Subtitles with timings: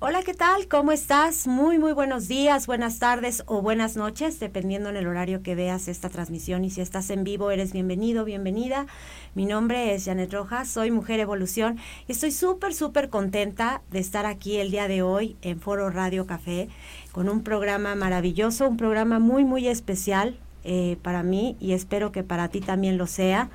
[0.00, 0.68] Hola, ¿qué tal?
[0.68, 1.48] ¿Cómo estás?
[1.48, 5.88] Muy, muy buenos días, buenas tardes o buenas noches, dependiendo en el horario que veas
[5.88, 6.64] esta transmisión.
[6.64, 8.86] Y si estás en vivo, eres bienvenido, bienvenida.
[9.34, 14.24] Mi nombre es Janet Rojas, soy Mujer Evolución y estoy súper, súper contenta de estar
[14.24, 16.68] aquí el día de hoy en Foro Radio Café
[17.10, 22.22] con un programa maravilloso, un programa muy, muy especial eh, para mí y espero que
[22.22, 23.50] para ti también lo sea.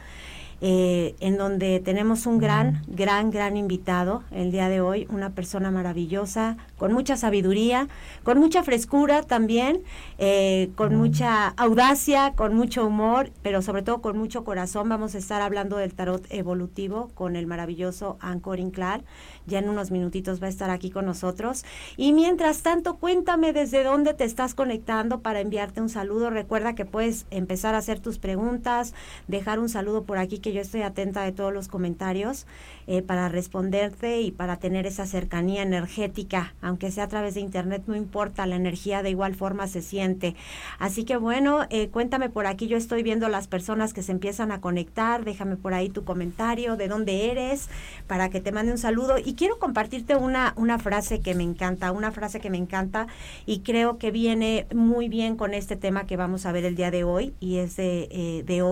[0.66, 5.72] Eh, en donde tenemos un gran, gran, gran invitado el día de hoy, una persona
[5.72, 7.90] maravillosa, con mucha sabiduría,
[8.24, 9.82] con mucha frescura también,
[10.20, 14.88] eh, con mucha audacia, con mucho humor, pero sobre todo con mucho corazón.
[14.88, 19.04] Vamos a estar hablando del tarot evolutivo con el maravilloso Anchor Inclán.
[19.46, 21.66] Ya en unos minutitos va a estar aquí con nosotros.
[21.98, 26.30] Y mientras tanto, cuéntame desde dónde te estás conectando para enviarte un saludo.
[26.30, 28.94] Recuerda que puedes empezar a hacer tus preguntas,
[29.28, 32.46] dejar un saludo por aquí que yo estoy atenta de todos los comentarios
[32.88, 37.84] eh, para responderte y para tener esa cercanía energética, aunque sea a través de internet,
[37.86, 40.36] no importa, la energía de igual forma se siente.
[40.80, 44.52] Así que bueno, eh, cuéntame por aquí, yo estoy viendo las personas que se empiezan
[44.52, 47.70] a conectar, déjame por ahí tu comentario, de dónde eres,
[48.08, 49.18] para que te mande un saludo.
[49.24, 53.08] Y quiero compartirte una, una frase que me encanta, una frase que me encanta
[53.46, 56.90] y creo que viene muy bien con este tema que vamos a ver el día
[56.90, 58.64] de hoy y es de, eh, de.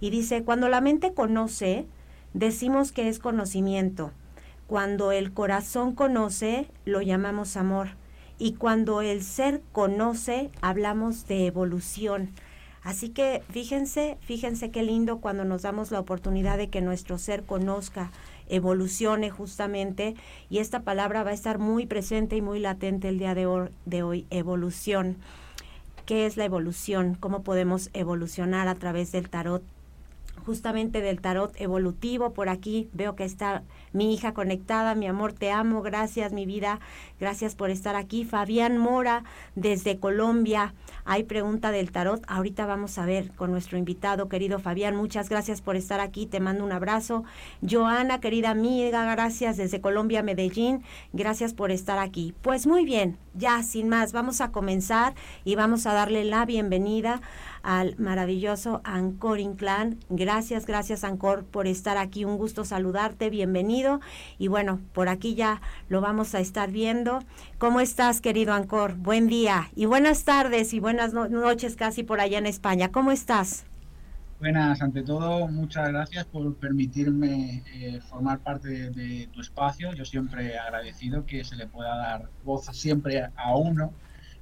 [0.00, 1.86] Y dice, cuando la mente conoce,
[2.34, 4.12] decimos que es conocimiento.
[4.66, 7.88] Cuando el corazón conoce, lo llamamos amor.
[8.38, 12.30] Y cuando el ser conoce, hablamos de evolución.
[12.82, 17.44] Así que fíjense, fíjense qué lindo cuando nos damos la oportunidad de que nuestro ser
[17.44, 18.10] conozca,
[18.48, 20.14] evolucione justamente.
[20.48, 23.70] Y esta palabra va a estar muy presente y muy latente el día de hoy,
[23.84, 25.16] de hoy evolución.
[26.06, 27.16] ¿Qué es la evolución?
[27.18, 29.62] ¿Cómo podemos evolucionar a través del tarot?
[30.44, 32.32] Justamente del tarot evolutivo.
[32.32, 34.94] Por aquí veo que está mi hija conectada.
[34.94, 35.82] Mi amor, te amo.
[35.82, 36.80] Gracias, mi vida.
[37.18, 38.24] Gracias por estar aquí.
[38.24, 40.74] Fabián Mora, desde Colombia.
[41.04, 42.22] Hay pregunta del tarot.
[42.28, 44.96] Ahorita vamos a ver con nuestro invitado, querido Fabián.
[44.96, 46.26] Muchas gracias por estar aquí.
[46.26, 47.24] Te mando un abrazo.
[47.68, 50.82] Joana, querida amiga, gracias desde Colombia, Medellín.
[51.12, 52.34] Gracias por estar aquí.
[52.42, 55.14] Pues muy bien, ya sin más, vamos a comenzar
[55.44, 57.20] y vamos a darle la bienvenida
[57.62, 59.98] al maravilloso Ancor Inclán.
[60.08, 62.24] Gracias, gracias Ancor por estar aquí.
[62.24, 64.00] Un gusto saludarte, bienvenido.
[64.38, 67.20] Y bueno, por aquí ya lo vamos a estar viendo.
[67.58, 68.94] ¿Cómo estás, querido Ancor?
[68.94, 72.90] Buen día y buenas tardes y buenas noches casi por allá en España.
[72.90, 73.64] ¿Cómo estás?
[74.40, 79.92] Buenas, ante todo, muchas gracias por permitirme eh, formar parte de, tu espacio.
[79.92, 83.92] Yo siempre agradecido que se le pueda dar voz siempre a uno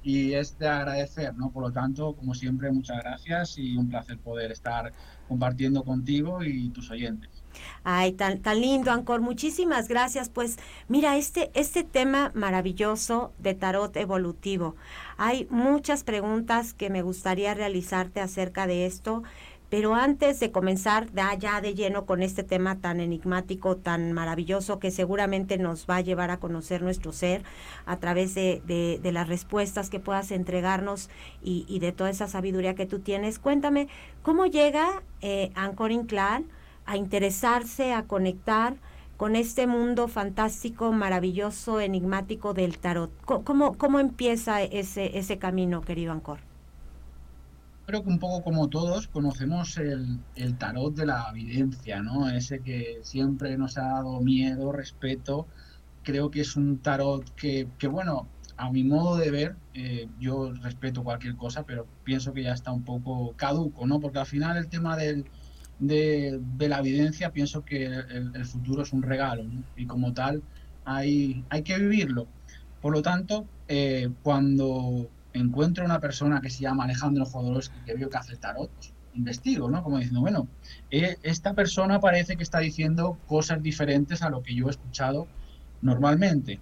[0.03, 1.51] y es de agradecer, ¿no?
[1.51, 4.93] Por lo tanto, como siempre, muchas gracias y un placer poder estar
[5.27, 7.29] compartiendo contigo y tus oyentes.
[7.83, 9.21] Ay, tan, tan lindo, Ancor.
[9.21, 10.29] Muchísimas gracias.
[10.29, 10.57] Pues
[10.87, 14.75] mira, este, este tema maravilloso de tarot evolutivo.
[15.17, 19.23] Hay muchas preguntas que me gustaría realizarte acerca de esto.
[19.69, 24.89] Pero antes de comenzar ya de lleno con este tema tan enigmático, tan maravilloso, que
[24.89, 27.43] seguramente nos va a llevar a conocer nuestro ser
[27.85, 31.09] a través de, las respuestas que puedas entregarnos
[31.43, 33.87] y, de toda esa sabiduría que tú tienes, cuéntame,
[34.23, 36.45] ¿cómo llega eh, Anchor Clan
[36.85, 38.75] a interesarse, a conectar
[39.17, 43.11] con este mundo fantástico, maravilloso, enigmático del tarot?
[43.25, 46.48] ¿Cómo, cómo empieza ese, ese camino, querido Ancor?
[47.89, 50.19] Creo que un poco como todos conocemos el,
[50.59, 52.29] tarot de la evidencia, ¿no?
[52.29, 55.47] Ese que siempre nos ha dado miedo, respeto.
[56.03, 58.27] Creo que es un tarot que, bueno,
[58.57, 62.71] a mi modo de ver, eh, yo respeto cualquier cosa, pero pienso que ya está
[62.71, 63.99] un poco caduco, ¿no?
[63.99, 65.25] Porque al final el tema del,
[65.79, 69.63] de, la evidencia, pienso que el, futuro es un regalo, ¿no?
[69.75, 70.43] Y como tal,
[70.85, 72.27] hay, hay que vivirlo.
[72.83, 75.09] Por lo tanto, eh, cuando
[75.41, 79.69] encuentro una persona que se llama Alejandro Jodorowsky que veo que hace tarot, pues investigo,
[79.69, 79.83] ¿no?
[79.83, 80.47] Como diciendo, bueno,
[80.91, 85.27] eh, esta persona parece que está diciendo cosas diferentes a lo que yo he escuchado
[85.81, 86.59] normalmente.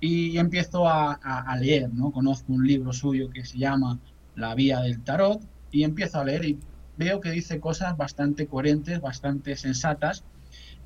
[0.00, 2.12] Y empiezo a, leer, ¿no?
[2.12, 3.98] Conozco un libro suyo que se llama
[4.34, 5.40] La Vía del Tarot
[5.70, 6.58] y empiezo a leer y
[6.98, 10.24] veo que dice cosas bastante coherentes, bastante sensatas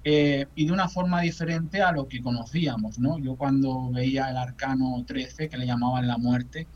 [0.05, 3.19] eh, y de una forma diferente a lo que conocíamos, ¿no?
[3.19, 6.69] Yo cuando veía el arcano 13, que le llamaban la muerte,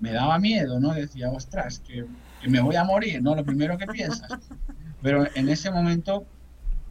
[0.00, 0.94] me daba miedo, ¿no?
[0.94, 2.04] Decía, ostras, que,
[2.48, 3.34] me voy a morir, ¿no?
[3.34, 4.30] Lo primero que piensas.
[5.02, 6.24] Pero en ese momento,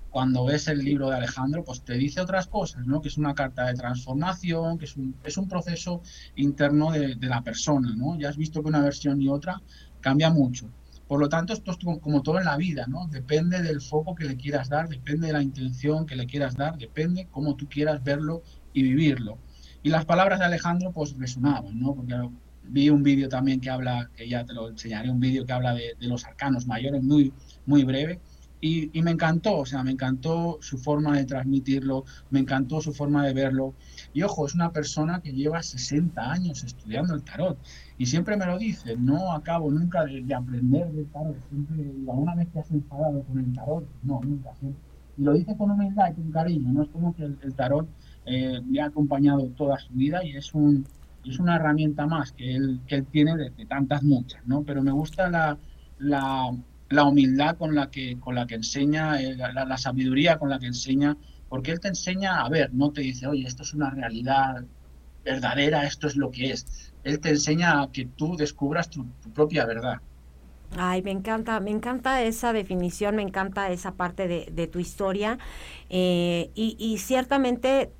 [0.09, 3.01] cuando ves el libro de Alejandro, pues te dice otras cosas, ¿no?
[3.01, 6.01] Que es una carta de transformación, que es un, es un proceso
[6.35, 8.17] interno de, de la persona, ¿no?
[8.17, 9.61] Ya has visto que una versión y otra
[10.01, 10.69] cambia mucho.
[11.09, 13.07] Por lo tanto, esto es como todo en la vida, ¿no?
[13.07, 16.77] Depende del foco que le quieras dar, depende de la intención que le quieras dar,
[16.77, 19.39] depende cómo tú quieras verlo y vivirlo.
[19.81, 21.95] Y las palabras de Alejandro pues resonaban, ¿no?
[21.95, 22.13] Porque
[22.63, 25.73] vi un vídeo también que habla, que ya te lo enseñaré, un vídeo que habla
[25.73, 27.33] de, de, los arcanos mayores, muy,
[27.65, 28.19] muy breve,
[28.61, 32.93] y, y, me encantó, o sea, me encantó su forma de transmitirlo, me encantó su
[32.93, 33.73] forma de verlo.
[34.13, 37.57] Y ojo, es una persona que lleva 60 años estudiando el tarot,
[37.97, 42.35] y siempre me lo dice, no acabo nunca de, de aprender del tarot, siempre, alguna
[42.35, 44.81] vez que has enfadado con el tarot, no, nunca, siempre.
[45.17, 47.87] Y lo dice con humildad y con cariño, no es como que el, el tarot
[48.25, 50.85] eh, le ha acompañado toda su vida y es un
[51.29, 54.63] es una herramienta más que él, que él tiene de, tantas muchas, ¿no?
[54.63, 55.57] Pero me gusta la,
[55.99, 60.67] la, humildad con la que, con la que enseña, eh, la, sabiduría con la que
[60.67, 61.17] enseña,
[61.47, 64.63] porque él te enseña a ver, no te dice, oye, esto es una realidad
[65.23, 66.93] verdadera, esto es lo que es.
[67.03, 70.01] Él te enseña a que tú descubras tu, propia verdad.
[70.77, 75.39] Ay, me encanta, me encanta esa definición, me encanta esa parte de, tu historia
[75.89, 77.91] eh, y, y, ciertamente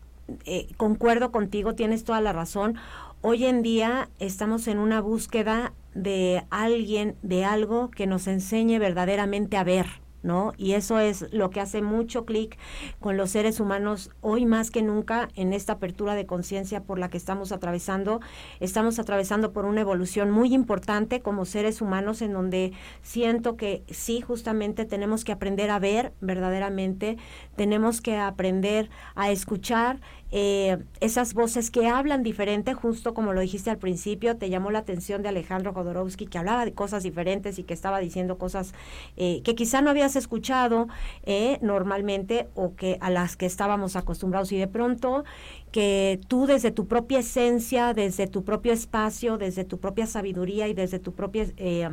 [0.46, 2.76] eh, concuerdo contigo, tienes toda la razón.
[3.22, 9.58] Hoy en día estamos en una búsqueda de alguien, de algo que nos enseñe verdaderamente
[9.58, 9.88] a ver,
[10.24, 10.54] ¿no?
[10.56, 12.58] Y eso es lo que hace mucho clic
[13.02, 17.10] con los seres humanos hoy más que nunca en esta apertura de conciencia por la
[17.10, 18.22] que estamos atravesando.
[18.62, 22.72] Estamos atravesando por una evolución muy importante como seres humanos en donde
[23.02, 27.18] siento que sí, justamente tenemos que aprender a ver verdaderamente,
[27.58, 30.00] tenemos que aprender a escuchar
[30.32, 34.80] eh, esas voces que hablan diferente, justo como lo dijiste al principio, te llamó la
[34.80, 38.74] atención de Alejandro Jodorowsky, que hablaba de cosas diferentes y que estaba diciendo cosas
[39.18, 40.88] eh, que quizá no habías escuchado
[41.24, 44.52] eh, normalmente o que a las que estábamos acostumbrados.
[44.52, 45.24] Y de pronto
[45.72, 50.74] que tú desde tu propia esencia, desde tu propio espacio, desde tu propia sabiduría y
[50.74, 51.90] desde tu propia eh,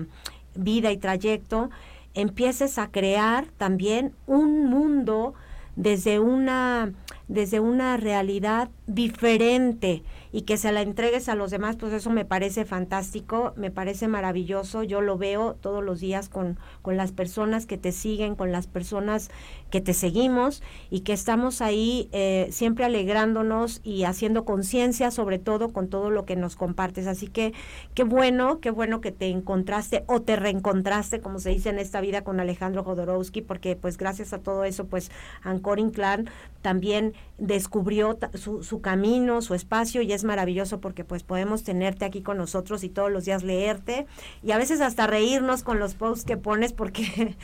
[0.55, 1.71] vida y trayecto,
[2.15, 5.35] empieces a crear también un mundo
[5.77, 6.93] desde una
[7.29, 10.03] desde una realidad diferente
[10.33, 14.09] y que se la entregues a los demás, pues eso me parece fantástico, me parece
[14.09, 18.53] maravilloso, yo lo veo todos los días con, con las personas que te siguen, con
[18.53, 19.31] las personas
[19.71, 25.73] que te seguimos y que estamos ahí eh, siempre alegrándonos y haciendo conciencia sobre todo
[25.73, 27.07] con todo lo que nos compartes.
[27.07, 27.53] Así que
[27.95, 32.01] qué bueno, qué bueno que te encontraste o te reencontraste, como se dice en esta
[32.01, 35.11] vida, con Alejandro Jodorowsky, porque pues gracias a todo eso, pues
[35.43, 36.29] Ancor Inclán
[36.63, 42.23] también descubrió su, su camino, su espacio y es maravilloso porque pues podemos tenerte aquí
[42.23, 44.07] con nosotros y todos los días leerte
[44.43, 47.37] y a veces hasta reírnos con los posts que pones porque...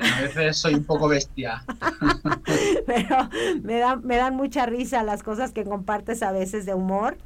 [0.00, 1.64] a veces soy un poco bestia.
[2.86, 3.28] Pero
[3.62, 7.16] me, da, me dan mucha risa las cosas que compartes a veces de humor,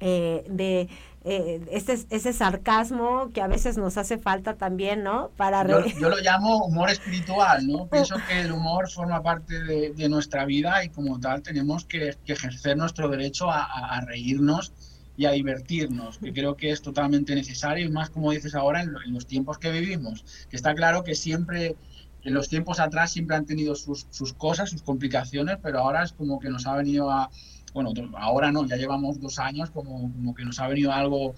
[0.00, 0.88] eh, de
[1.30, 5.28] eh, ese, ese sarcasmo que a veces nos hace falta también, ¿no?
[5.36, 7.86] Para yo, yo, lo llamo humor espiritual, ¿no?
[7.90, 12.16] Pienso que el humor forma parte de, de nuestra vida y como tal tenemos que,
[12.24, 14.72] que ejercer nuestro derecho a, a, reírnos
[15.18, 18.94] y a divertirnos, que creo que es totalmente necesario y más como dices ahora en,
[19.04, 21.76] en los tiempos que vivimos, que está claro que siempre
[22.22, 26.12] en los tiempos atrás siempre han tenido sus, sus, cosas, sus complicaciones, pero ahora es
[26.12, 27.30] como que nos ha venido a,
[27.72, 31.34] bueno, ahora no, ya llevamos dos años como, como que nos ha venido algo,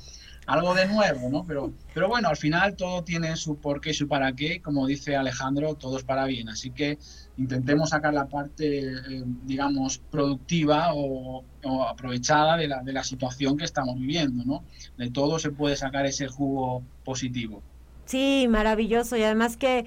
[0.47, 1.45] algo de nuevo, ¿no?
[1.45, 5.17] Pero, pero bueno, al final todo tiene su porqué y su para qué, como dice
[5.17, 6.99] Alejandro, todo es para bien, así que
[7.37, 13.57] intentemos sacar la parte, eh, digamos, productiva o, o aprovechada de la, de la situación
[13.57, 14.65] que estamos viviendo, ¿no?
[14.97, 17.63] De todo se puede sacar ese jugo positivo.
[18.07, 19.87] Sí, maravilloso y además que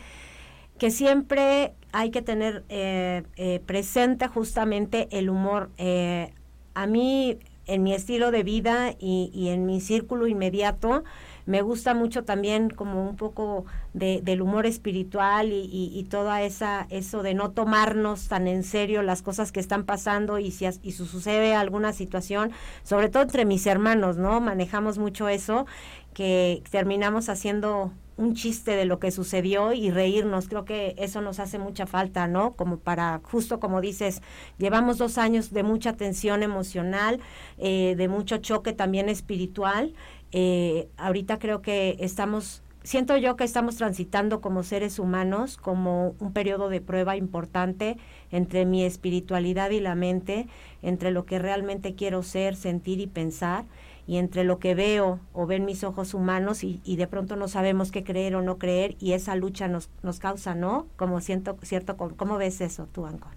[0.78, 5.70] que siempre hay que tener eh, eh, presente justamente el humor.
[5.78, 6.34] Eh,
[6.74, 7.38] a mí,
[7.68, 11.04] en mi estilo de vida y, y, en mi círculo inmediato,
[11.46, 16.88] me gusta mucho también como un poco de, del humor espiritual y, y, toda esa
[16.90, 20.94] eso de no tomarnos tan en serio las cosas que están pasando y si, y
[20.94, 22.52] si sucede alguna situación,
[22.84, 24.42] sobre todo entre mis hermanos, ¿no?
[24.42, 25.68] Manejamos mucho eso,
[26.14, 30.48] que terminamos haciendo un chiste de lo que sucedió y reírnos.
[30.48, 32.54] Creo que eso nos hace mucha falta, ¿no?
[32.54, 34.22] Como para, justo como dices,
[34.58, 37.20] llevamos dos años de mucha tensión emocional,
[37.58, 39.94] eh, de mucho choque también espiritual.
[40.32, 46.34] Eh, ahorita creo que estamos, siento yo que estamos transitando como seres humanos, como un
[46.34, 47.98] periodo de prueba importante
[48.32, 50.48] entre mi espiritualidad y la mente,
[50.82, 53.66] entre lo que realmente quiero ser, sentir y pensar
[54.06, 57.48] y entre lo que veo o ven mis ojos humanos y, y, de pronto no
[57.48, 60.88] sabemos qué creer o no creer y esa lucha nos, nos causa, ¿no?
[60.98, 63.32] Como siento, cierto, ¿cómo ves eso tú, Ancor?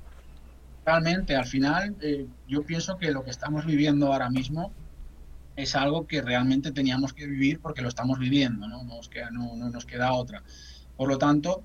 [0.85, 4.73] Realmente, al final, eh, yo pienso que lo que estamos viviendo ahora mismo
[5.57, 8.85] es algo que realmente teníamos que vivir porque lo estamos viviendo, ¿no?
[8.85, 10.43] Nos queda, no, no nos queda otra.
[10.97, 11.63] Por lo tanto,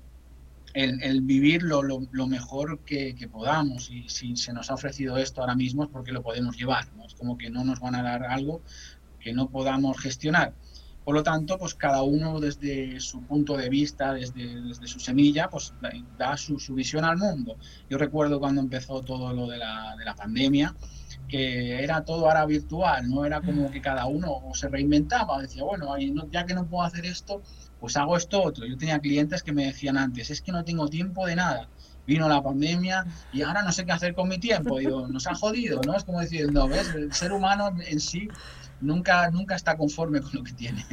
[0.74, 3.90] el, vivir lo, mejor que, podamos.
[3.90, 6.86] Y si se nos ha ofrecido esto ahora mismo es porque lo podemos llevar.
[7.06, 8.62] Es como que no nos van a dar algo
[9.20, 10.54] que no podamos gestionar.
[11.04, 15.50] Por lo tanto, pues cada uno desde su punto de vista, desde, desde su semilla,
[15.50, 15.74] pues
[16.16, 17.56] da su, su, visión al mundo.
[17.90, 20.76] Yo recuerdo cuando empezó todo lo de la, de la pandemia,
[21.26, 25.96] que era todo ahora virtual, no era como que cada uno se reinventaba, decía, bueno,
[26.30, 27.42] ya que no puedo hacer esto,
[27.82, 28.64] pues hago esto otro.
[28.64, 31.68] Yo tenía clientes que me decían antes, es que no tengo tiempo de nada.
[32.06, 34.78] Vino la pandemia y ahora no sé qué hacer con mi tiempo.
[34.78, 35.96] Digo, nos ha jodido, ¿no?
[35.96, 36.94] Es como diciendo, ¿ves?
[36.94, 38.28] El ser humano en sí
[38.82, 40.84] nunca, nunca está conforme con lo que tiene.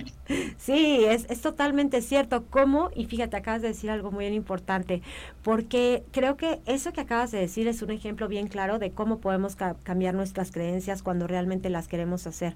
[0.58, 2.46] Sí, es, es totalmente cierto.
[2.50, 2.92] ¿Cómo?
[2.96, 5.02] Y fíjate, acabas de decir algo muy importante,
[5.42, 9.20] porque creo que eso que acabas de decir es un ejemplo bien claro de cómo
[9.20, 12.56] podemos cambiar nuestras creencias cuando realmente las queremos hacer.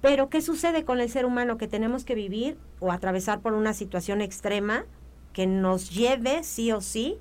[0.00, 1.58] Pero, ¿qué sucede con el ser humano?
[1.58, 4.84] Que tenemos que vivir o atravesar por una situación extrema
[5.32, 7.18] que nos lleve sí o sí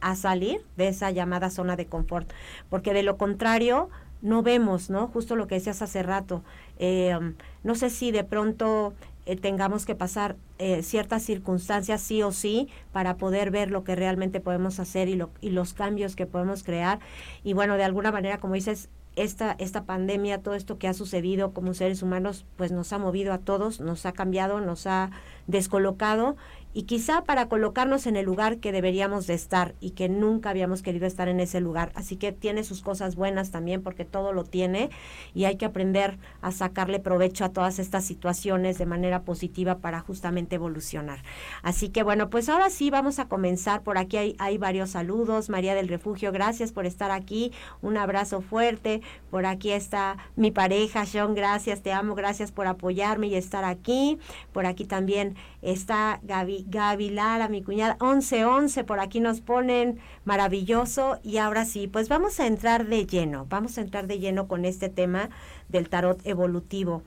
[0.00, 2.30] a salir de esa llamada zona de confort,
[2.68, 3.88] porque de lo contrario
[4.22, 5.08] no vemos, ¿no?
[5.08, 6.42] Justo lo que decías hace rato.
[6.78, 7.18] Eh,
[7.62, 8.94] no sé si de pronto
[9.26, 13.94] eh, tengamos que pasar eh, ciertas circunstancias sí o sí para poder ver lo que
[13.94, 17.00] realmente podemos hacer y, lo, y los cambios que podemos crear.
[17.44, 21.52] Y bueno, de alguna manera, como dices, esta, esta pandemia, todo esto que ha sucedido
[21.52, 25.10] como seres humanos, pues nos ha movido a todos, nos ha cambiado, nos ha
[25.46, 26.36] descolocado
[26.74, 30.82] y quizá para colocarnos en el lugar que deberíamos de estar y que nunca habíamos
[30.82, 31.92] querido estar en ese lugar.
[31.94, 34.90] Así que tiene sus cosas buenas también porque todo lo tiene
[35.34, 40.00] y hay que aprender a sacarle provecho a todas estas situaciones de manera positiva para
[40.00, 41.22] justamente evolucionar.
[41.62, 43.82] Así que bueno, pues ahora sí vamos a comenzar.
[43.82, 45.50] Por aquí hay, hay varios saludos.
[45.50, 47.52] María del Refugio, gracias por estar aquí.
[47.82, 49.02] Un abrazo fuerte.
[49.30, 54.18] Por aquí está mi pareja, Sean, gracias, te amo, gracias por apoyarme y estar aquí.
[54.52, 61.18] Por aquí también está Gaby Lara, mi cuñada, 1111 por aquí nos ponen, maravilloso.
[61.22, 64.64] Y ahora sí, pues vamos a entrar de lleno, vamos a entrar de lleno con
[64.64, 65.30] este tema
[65.68, 67.02] del tarot evolutivo.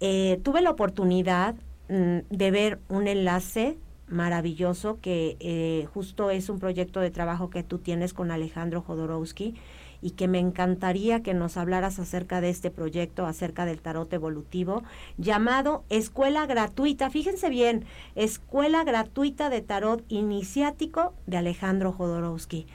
[0.00, 1.54] Eh, tuve la oportunidad
[1.88, 7.62] mm, de ver un enlace maravilloso que eh, justo es un proyecto de trabajo que
[7.62, 9.54] tú tienes con Alejandro Jodorowsky
[10.02, 14.82] y que me encantaría que nos hablaras acerca de este proyecto, acerca del tarot evolutivo,
[15.18, 17.10] llamado Escuela Gratuita.
[17.10, 22.66] Fíjense bien, Escuela Gratuita de Tarot Iniciático de Alejandro Jodorowsky.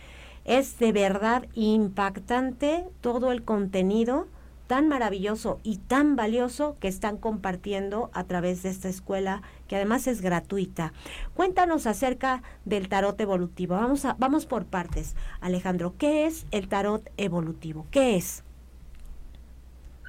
[0.46, 4.28] Es de verdad impactante todo el contenido
[4.68, 10.08] tan maravilloso y tan valioso que están compartiendo a través de esta escuela que además
[10.08, 10.94] es gratuita.
[11.34, 13.76] Cuéntanos acerca del tarot evolutivo.
[13.76, 15.16] Vamos, a, vamos por partes.
[15.42, 17.88] Alejandro, ¿qué es el tarot evolutivo?
[17.92, 18.44] ¿Qué es?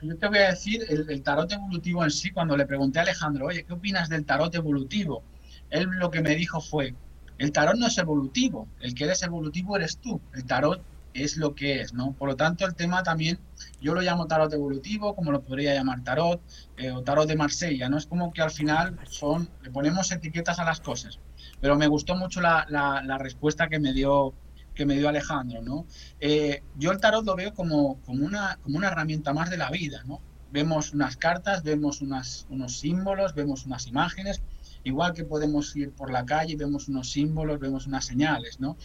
[0.02, 3.46] Yo te voy a decir el, tarot evolutivo en sí, cuando le pregunté a Alejandro,
[3.46, 5.22] oye, ¿qué opinas del tarot evolutivo?
[5.70, 6.94] Él lo que me dijo fue,
[7.38, 10.82] el tarot no es evolutivo, el que eres evolutivo eres tú, el tarot
[11.24, 12.12] es lo que es, ¿no?
[12.12, 13.38] Por lo tanto, el tema también,
[13.80, 16.40] yo lo llamo tarot evolutivo, como lo podría llamar tarot,
[16.76, 17.96] eh, o tarot de Marsella, ¿no?
[17.96, 21.18] Es como que al final son, le ponemos etiquetas a las cosas.
[21.60, 24.34] Pero me gustó mucho la, la, respuesta que me dio
[24.74, 25.86] que me dio Alejandro, ¿no?
[26.20, 29.70] Eh, yo el tarot lo veo como, como, una, como una herramienta más de la
[29.70, 30.20] vida, ¿no?
[30.52, 34.42] Vemos unas cartas, vemos unas, unos símbolos, vemos unas imágenes,
[34.86, 38.76] igual que podemos ir por la calle, vemos unos símbolos, vemos unas señales, ¿no?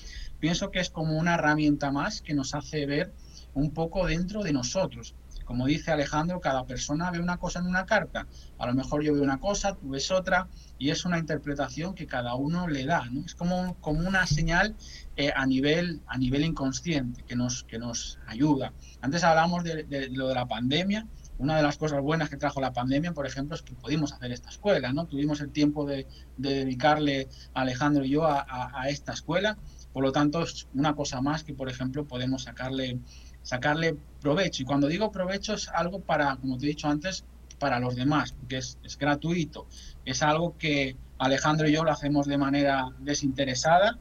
[0.41, 3.13] pienso que es como una herramienta más que nos hace ver
[3.53, 5.15] un poco dentro de nosotros.
[5.45, 8.25] Como dice Alejandro, cada persona ve una cosa en una carta.
[8.57, 12.07] A lo mejor yo veo una cosa, tú ves otra, y es una interpretación que
[12.07, 13.03] cada uno le da.
[13.25, 14.75] Es como, como una señal
[15.17, 18.73] eh, a, nivel, a nivel inconsciente que nos, que nos ayuda.
[19.01, 21.05] Antes hablamos de, lo de la pandemia.
[21.41, 24.31] Una de las cosas buenas que trajo la pandemia, por ejemplo, es que pudimos hacer
[24.31, 25.07] esta escuela, ¿no?
[25.07, 26.05] Tuvimos el tiempo de,
[26.37, 29.57] dedicarle a Alejandro y yo a, esta escuela
[29.91, 32.99] por lo tanto, es una cosa más que, por ejemplo, podemos sacarle,
[33.41, 34.63] sacarle provecho.
[34.63, 37.25] Y cuando digo provecho es algo para, como te he dicho antes,
[37.59, 39.67] para los demás, porque es, es gratuito.
[40.05, 43.99] Es algo que Alejandro y yo lo hacemos de manera desinteresada.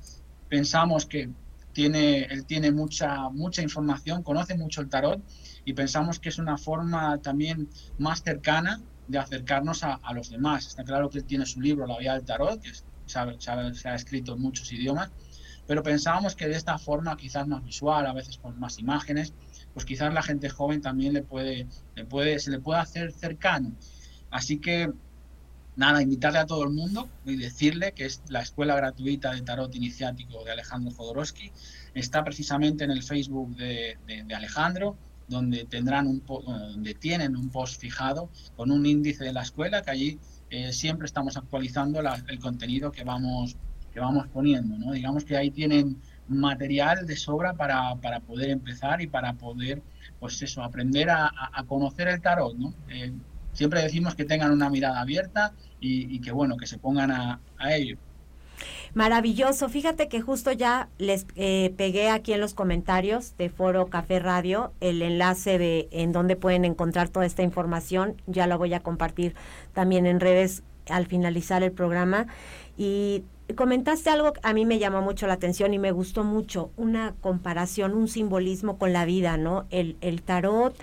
[0.49, 1.29] Pensamos que
[1.73, 5.23] tiene, él tiene mucha, mucha información, conoce mucho el tarot
[5.65, 10.67] y pensamos que es una forma también más cercana de acercarnos a, a los demás.
[10.67, 12.73] Está claro que tiene su libro, La Vía del Tarot, que
[13.07, 15.11] se ha escrito en muchos idiomas,
[15.71, 19.33] pero pensábamos que de esta forma, quizás más visual, a veces con más imágenes,
[19.73, 23.73] pues quizás la gente joven también le puede, le puede, se le puede hacer cercano.
[24.31, 24.93] Así que,
[25.77, 29.73] nada, invitarle a todo el mundo y decirle que es la escuela gratuita de tarot
[29.75, 31.53] iniciático de Alejandro Jodorowsky.
[31.95, 33.97] Está precisamente en el Facebook de,
[34.35, 34.97] Alejandro,
[35.31, 39.91] donde tendrán un donde tienen un post fijado con un índice de la escuela que
[39.91, 40.19] allí
[40.51, 43.57] eh, siempre estamos actualizando el contenido que vamos
[43.93, 44.93] que vamos poniendo, ¿no?
[44.93, 49.83] Digamos que ahí tienen material de sobra para, para poder empezar y para poder,
[50.21, 51.33] pues eso, aprender a,
[51.67, 52.73] conocer el tarot, ¿no?
[52.89, 53.13] Eh,
[53.53, 57.41] siempre decimos que tengan una mirada abierta y, que, bueno, que se pongan a
[57.75, 57.99] ello.
[58.95, 59.69] Maravilloso.
[59.69, 64.73] Fíjate que justo ya les eh, pegué aquí en los comentarios de Foro Café Radio
[64.81, 68.21] el enlace de en donde pueden encontrar toda esta información.
[68.27, 69.35] Ya lo voy a compartir
[69.73, 72.27] también en redes al finalizar el programa.
[72.77, 73.25] Y
[73.55, 77.15] comentaste algo que a mí me llamó mucho la atención y me gustó mucho, una
[77.21, 79.67] comparación, un simbolismo con la vida, ¿no?
[79.71, 80.77] El, el tarot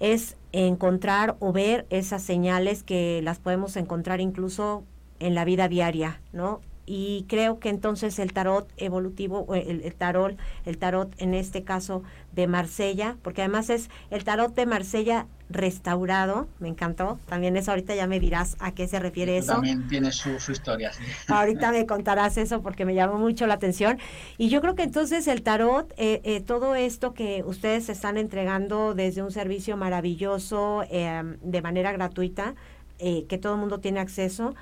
[0.00, 4.84] es encontrar o ver esas señales que las podemos encontrar incluso
[5.20, 6.60] en la vida diaria, ¿no?
[6.92, 12.02] Y creo que entonces el tarot evolutivo, el, el, tarot, el tarot en este caso
[12.32, 17.94] de Marsella, porque además es el tarot de Marsella restaurado, me encantó, también eso ahorita
[17.94, 19.52] ya me dirás a qué se refiere eso.
[19.52, 20.90] También tiene su, historia.
[21.28, 24.00] Ahorita me contarás eso porque me llamó mucho la atención.
[24.36, 28.94] Y yo creo que entonces el tarot, eh, eh, todo esto que ustedes están entregando
[28.94, 32.56] desde un servicio maravilloso, eh, de manera gratuita,
[32.98, 34.54] que todo el mundo tiene acceso,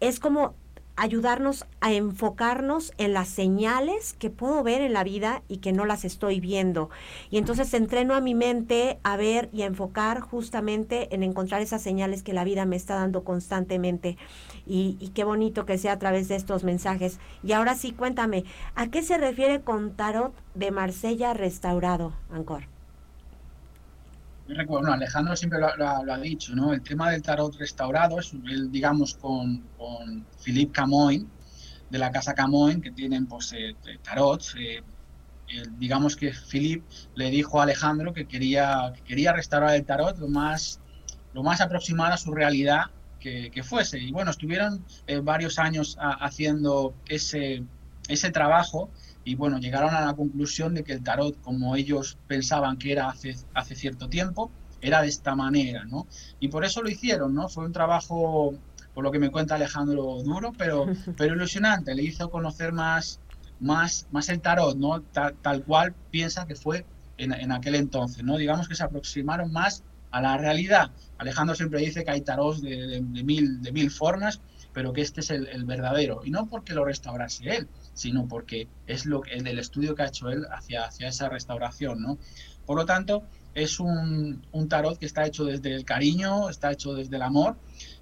[0.00, 0.56] es como
[1.00, 5.86] ayudarnos a enfocarnos en las señales que puedo ver en la vida y que no
[5.86, 6.90] las estoy viendo.
[7.30, 11.80] Y entonces entreno a mi mente a ver y a enfocar justamente en encontrar esas
[11.80, 14.18] señales que la vida me está dando constantemente.
[14.66, 17.18] Y, y qué bonito que sea a través de estos mensajes.
[17.42, 22.64] Y ahora sí, cuéntame, ¿a qué se refiere con tarot de Marsella restaurado, Ancor?
[24.66, 26.72] Bueno, Alejandro siempre lo, ha dicho, ¿no?
[26.72, 28.32] El tema del tarot restaurado es,
[28.70, 31.28] digamos, con, con Philippe Camoin,
[31.90, 34.42] de la casa Camoin, que tienen pues, eh, tarot.
[34.58, 34.82] Eh,
[35.78, 40.80] digamos que Philippe le dijo a Alejandro que quería, quería restaurar el tarot lo más,
[41.34, 42.84] lo más aproximado a su realidad
[43.18, 43.98] que, fuese.
[43.98, 47.64] Y bueno, estuvieron eh, varios años haciendo ese,
[48.08, 48.90] ese trabajo
[49.30, 53.08] y bueno, llegaron a la conclusión de que el tarot, como ellos pensaban que era
[53.08, 56.08] hace, hace cierto tiempo, era de esta manera, ¿no?
[56.40, 57.48] Y por eso lo hicieron, ¿no?
[57.48, 58.54] Fue un trabajo,
[58.92, 60.84] por lo que me cuenta Alejandro, duro, pero,
[61.16, 63.20] pero ilusionante, le hizo conocer más,
[63.60, 65.00] más, más el tarot, ¿no?
[65.00, 66.84] Tal, cual piensa que fue
[67.16, 68.36] en, aquel entonces, ¿no?
[68.36, 70.90] Digamos que se aproximaron más a la realidad.
[71.18, 74.40] Alejandro siempre dice que hay tarots de, mil, de mil formas,
[74.72, 76.22] pero que este es el, el, verdadero.
[76.24, 77.68] Y no porque lo restaurase él,
[78.00, 82.00] sino porque es lo el del estudio que ha hecho él hacia, hacia esa restauración,
[82.00, 82.16] ¿no?
[82.64, 86.94] Por lo tanto, es un, un, tarot que está hecho desde el cariño, está hecho
[86.94, 87.56] desde el amor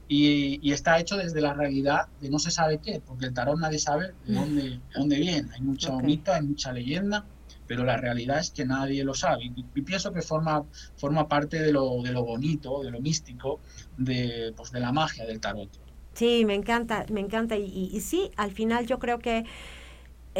[0.06, 3.58] y, y, está hecho desde la realidad de no se sabe qué, porque el tarot
[3.58, 5.48] nadie sabe de dónde, dónde viene.
[5.52, 7.24] Hay mucho mito, hay mucha leyenda,
[7.66, 9.50] pero la realidad es que nadie lo sabe.
[9.74, 10.62] Y, pienso que forma,
[10.96, 13.58] forma parte de lo, de lo bonito, de lo místico,
[13.96, 15.70] de, pues, de la magia del tarot.
[16.14, 17.56] Sí, me encanta, me encanta.
[17.56, 19.44] Y, y sí, al final yo creo que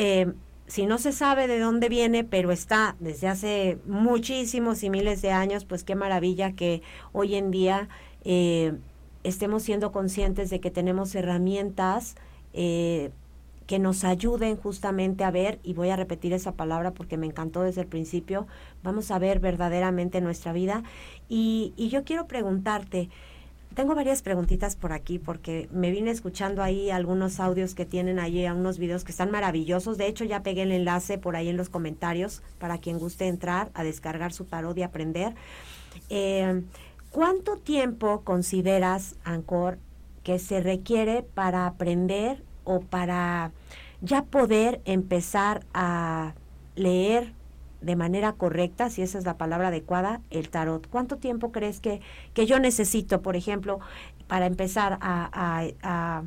[0.01, 0.33] eh,
[0.69, 5.33] si no se sabe de dónde viene, pero está desde hace muchísimos y miles de
[5.33, 6.83] años, pues qué maravilla que
[7.13, 7.89] hoy en día
[8.23, 8.75] eh,
[9.25, 12.15] estemos siendo conscientes de que tenemos herramientas
[12.53, 13.11] eh,
[13.67, 17.63] que nos ayuden justamente a ver, y voy a repetir esa palabra porque me encantó
[17.63, 18.47] desde el principio,
[18.85, 20.85] vamos a ver verdaderamente nuestra vida.
[21.29, 23.11] Y, y yo quiero preguntarte,
[23.79, 28.45] tengo varias preguntitas por aquí porque me vine escuchando ahí algunos audios que tienen ahí,
[28.47, 29.97] unos videos que están maravillosos.
[29.97, 33.71] De hecho, ya pegué el enlace por ahí en los comentarios para quien guste entrar
[33.75, 35.37] a descargar su tarot y aprender.
[36.11, 36.65] Eh,
[37.13, 39.79] ¿Cuánto tiempo consideras, Ancor,
[40.25, 43.53] que se requiere para aprender o para
[44.01, 46.35] ya poder empezar a
[46.75, 47.33] leer
[47.81, 50.89] de manera correcta, si esa es la palabra adecuada, el tarot.
[50.89, 52.01] ¿Cuánto tiempo crees que,
[52.35, 53.79] que yo necesito, por ejemplo,
[54.27, 55.31] para empezar a,
[55.83, 56.23] a,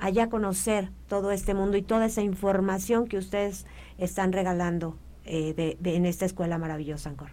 [0.00, 3.66] a, ya conocer todo este mundo y toda esa información que ustedes
[3.98, 7.30] están regalando eh, de, en esta escuela maravillosa, Ancor?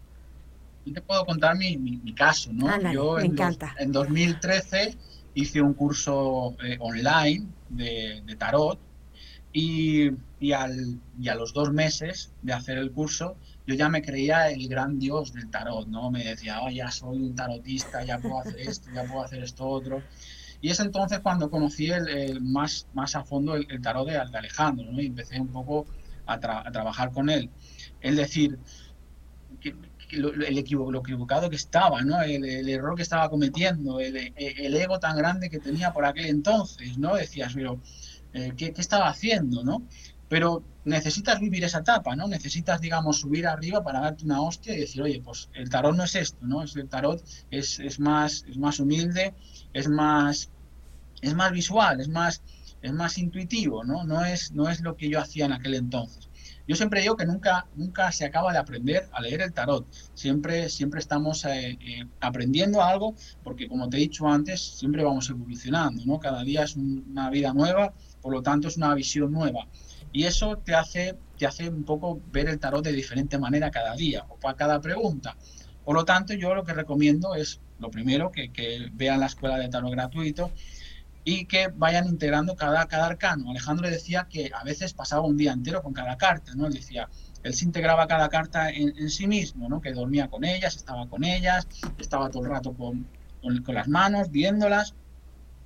[0.85, 2.67] Yo te puedo contar mi, mi, caso, ¿no?
[2.91, 3.73] yo me en, encanta.
[3.79, 4.97] en 2013
[5.33, 8.77] hice un curso eh, online de, de tarot
[9.53, 14.01] y, y, al, y a los dos meses de hacer el curso yo ya me
[14.01, 16.11] creía el gran dios del tarot, ¿no?
[16.11, 19.65] Me decía, oh, ya soy un tarotista, ya puedo hacer esto, ya puedo hacer esto
[19.65, 20.03] otro.
[20.61, 25.01] Y es entonces cuando conocí el, más, más a fondo el, tarot de, Alejandro, ¿no?
[25.01, 25.85] Y empecé un poco
[26.25, 27.49] a, trabajar con él.
[28.01, 28.59] Es decir,
[30.11, 32.21] lo, el lo equivocado que estaba, ¿no?
[32.21, 34.15] El, error que estaba cometiendo, el,
[34.75, 37.15] ego tan grande que tenía por aquel entonces, ¿no?
[37.15, 37.79] Decías, pero,
[38.33, 39.83] eh, ¿qué, ¿qué, estaba haciendo, no?
[40.27, 42.27] Pero necesitas vivir esa etapa, ¿no?
[42.27, 46.03] Necesitas, digamos, subir arriba para darte una hostia y decir, oye, pues el tarot no
[46.03, 46.63] es esto, ¿no?
[46.63, 49.33] Es, el tarot es, es, más, es más humilde,
[49.73, 50.49] es más,
[51.21, 52.41] es más visual, es más,
[52.81, 54.03] es más intuitivo, ¿no?
[54.03, 56.29] No es, no es lo que yo hacía en aquel entonces.
[56.65, 59.85] Yo siempre digo que nunca, nunca se acaba de aprender a leer el tarot.
[60.13, 65.29] Siempre, siempre estamos eh, eh, aprendiendo algo, porque como te he dicho antes, siempre vamos
[65.29, 66.19] evolucionando, ¿no?
[66.19, 69.67] Cada día es una vida nueva, por lo tanto es una visión nueva.
[70.13, 73.95] Y eso te hace, te hace un poco ver el tarot de diferente manera cada
[73.95, 75.35] día o para cada pregunta.
[75.83, 78.51] Por lo tanto, yo lo que recomiendo es, lo primero, que,
[78.93, 80.51] vean la escuela de tarot gratuito
[81.25, 83.49] y que vayan integrando cada, cada arcano.
[83.49, 86.67] Alejandro decía que a veces pasaba un día entero con cada carta, ¿no?
[86.67, 87.09] Él decía,
[87.43, 89.81] él se integraba cada carta en, sí mismo, ¿no?
[89.81, 93.07] Que dormía con ellas, estaba con ellas, estaba todo el rato con,
[93.41, 94.95] con, las manos, viéndolas,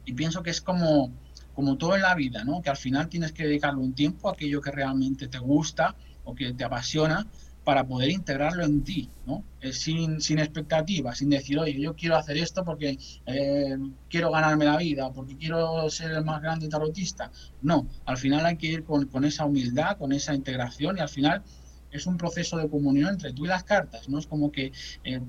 [0.06, 1.12] y pienso que es como,
[1.58, 2.62] como todo en la vida, ¿no?
[2.62, 6.36] Que al final tienes que dedicarle un tiempo a aquello que realmente te gusta o
[6.36, 7.26] que te apasiona
[7.64, 9.44] para poder integrarlo en ti, ¿no?
[9.72, 13.76] Sin, sin expectativas, sin decir, oye, yo quiero hacer esto porque eh,
[14.08, 17.32] quiero ganarme la vida, porque quiero ser el más grande tarotista.
[17.64, 21.10] No, al final hay que ir con, con, esa humildad, con esa integración y al
[21.10, 21.42] final
[21.90, 24.20] es un proceso de comunión entre tú y las cartas, ¿no?
[24.20, 24.72] Es como que
[25.04, 25.22] eh,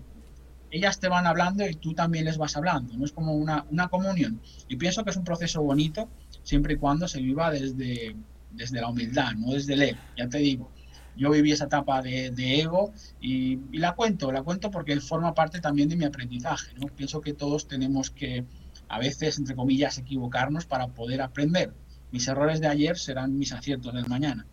[0.71, 3.05] ellas te van hablando y tú también les vas hablando, ¿no?
[3.05, 4.41] Es como una, una comunión.
[4.69, 6.09] Y pienso que es un proceso bonito
[6.43, 8.17] siempre y cuando se viva desde,
[8.53, 10.71] desde la humildad, no desde el ego, ya te digo
[11.19, 15.89] yo viví esa etapa de, ego y, la cuento, la cuento porque forma parte también
[15.89, 16.73] de mi aprendizaje.
[16.95, 18.45] Pienso que todos tenemos que,
[18.89, 21.75] a veces, entre comillas, equivocarnos para poder aprender.
[22.13, 24.47] Mis errores de ayer serán mis aciertos del mañana.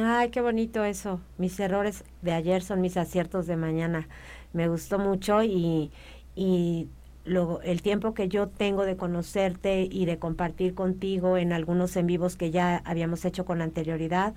[0.00, 1.20] Ay, qué bonito eso.
[1.38, 4.08] Mis errores de ayer son mis aciertos de mañana.
[4.52, 5.90] Me gustó mucho y,
[6.34, 6.88] y
[7.24, 12.06] lo, el tiempo que yo tengo de conocerte y de compartir contigo en algunos en
[12.06, 14.34] vivos que ya habíamos hecho con anterioridad,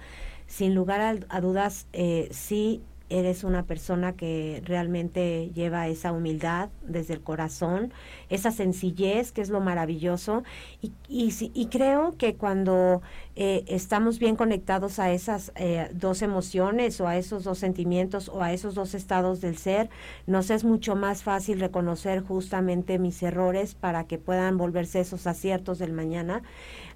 [0.48, 7.14] sin lugar a, dudas, eh, sí eres una persona que realmente lleva esa humildad desde
[7.14, 7.92] el corazón,
[8.30, 10.44] esa sencillez que es lo maravilloso
[10.82, 13.02] y, y, creo que cuando
[13.36, 18.42] eh, estamos bien conectados a esas eh, dos emociones o a esos dos sentimientos o
[18.42, 19.90] a esos dos estados del ser,
[20.28, 25.80] nos es mucho más fácil reconocer justamente mis errores para que puedan volverse esos aciertos
[25.80, 26.44] del mañana.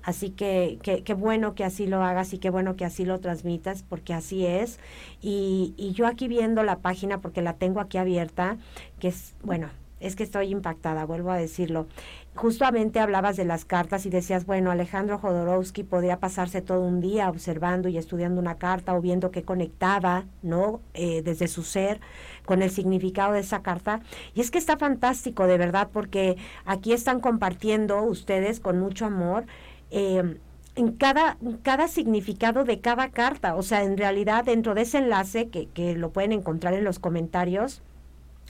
[0.03, 3.83] Así que qué bueno que así lo hagas y qué bueno que así lo transmitas,
[3.83, 4.79] porque así es.
[5.21, 8.57] Y, y yo aquí viendo la página, porque la tengo aquí abierta,
[8.99, 9.69] que es, bueno,
[10.03, 11.87] es que estoy impactada, vuelvo a decirlo.
[12.35, 17.29] Justamente hablabas de las cartas y decías, bueno, Alejandro Jodorowsky podría pasarse todo un día
[17.29, 20.81] observando y estudiando una carta o viendo qué conectaba, ¿no?
[20.93, 22.01] Eh, desde su ser
[22.45, 24.01] con el significado de esa carta.
[24.35, 26.35] Y es que está fantástico, de verdad, porque
[26.65, 29.45] aquí están compartiendo ustedes con mucho amor
[29.93, 30.39] eh,
[30.75, 33.55] en cada, cada significado de cada carta.
[33.55, 36.99] O sea, en realidad dentro de ese enlace que, que lo pueden encontrar en los
[36.99, 37.81] comentarios,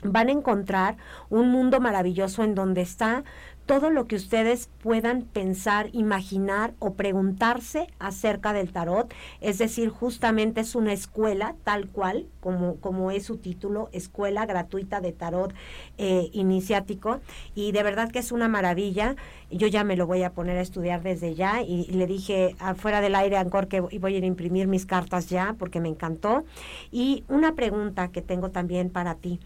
[0.03, 0.97] van a encontrar
[1.29, 3.23] un mundo maravilloso en donde está
[3.65, 9.13] todo lo que ustedes puedan pensar, imaginar o preguntarse acerca del tarot.
[9.39, 14.99] Es decir, justamente es una escuela tal cual, como, como es su título, Escuela Gratuita
[14.99, 15.53] de Tarot
[15.97, 17.21] eh, Iniciático.
[17.55, 19.15] Y de verdad que es una maravilla.
[19.49, 23.01] Yo ya me lo voy a poner a estudiar desde ya y, le dije afuera
[23.01, 26.43] del aire, Ancor, que voy a ir a imprimir mis cartas ya porque me encantó.
[26.91, 29.39] Y una pregunta que tengo también para ti.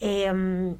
[0.00, 0.74] Eh,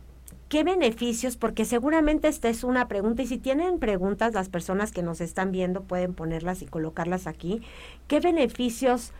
[0.53, 1.38] ¿Qué beneficios?
[1.38, 5.51] Porque seguramente esta es una pregunta y si tienen preguntas las personas que nos están
[5.51, 7.62] viendo pueden ponerlas y colocarlas aquí.
[8.07, 9.15] ¿Qué beneficios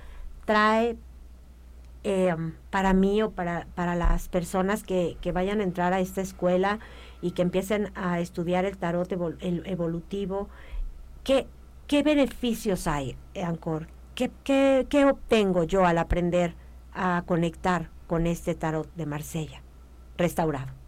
[0.45, 0.99] trae
[2.03, 6.21] em, para mí o para, para las personas que, que, vayan a entrar a esta
[6.21, 6.81] escuela
[7.23, 10.51] y que empiecen a estudiar el tarot evolutivo?
[11.25, 11.47] ¿Qué,
[11.87, 13.89] ¿Qué beneficios hay, Ancor?
[14.15, 16.55] ¿Qué, qué, ¿Qué obtengo yo al aprender
[16.93, 19.63] a conectar con este tarot de Marsella
[20.19, 20.82] restaurado?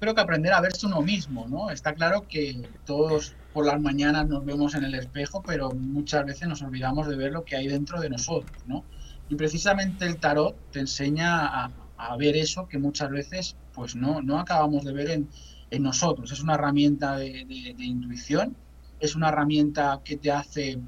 [0.00, 1.70] Creo que aprender a verse uno mismo, ¿no?
[1.70, 6.48] Está claro que todos por las mañanas nos vemos en el espejo, pero muchas veces
[6.48, 8.82] nos olvidamos de ver lo que hay dentro de nosotros, ¿no?
[9.28, 11.70] Y precisamente el tarot te enseña a,
[12.18, 15.28] ver eso que muchas veces pues no, no acabamos de ver en,
[15.82, 16.32] nosotros.
[16.32, 17.46] Es una herramienta de,
[17.78, 18.56] intuición,
[18.98, 20.78] es una herramienta que te hace,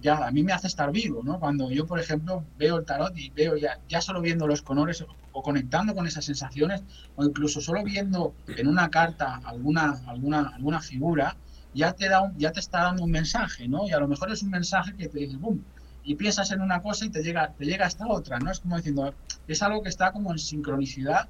[0.00, 1.38] ya a mí me hace estar vivo, ¿no?
[1.38, 5.04] Cuando yo, por ejemplo, veo el tarot y veo ya, ya solo viendo los colores
[5.32, 6.82] o conectando con esas sensaciones
[7.16, 11.36] o incluso solo viendo en una carta alguna, alguna, alguna figura,
[11.74, 13.86] ya te, da ya te está dando un mensaje, ¿no?
[13.86, 15.60] Y a lo mejor es un mensaje que te dice, ¡bum!
[16.04, 18.50] Y piensas en una cosa y te llega, te llega esta otra, ¿no?
[18.50, 19.14] Es como diciendo,
[19.48, 21.28] es algo que está como en sincronicidad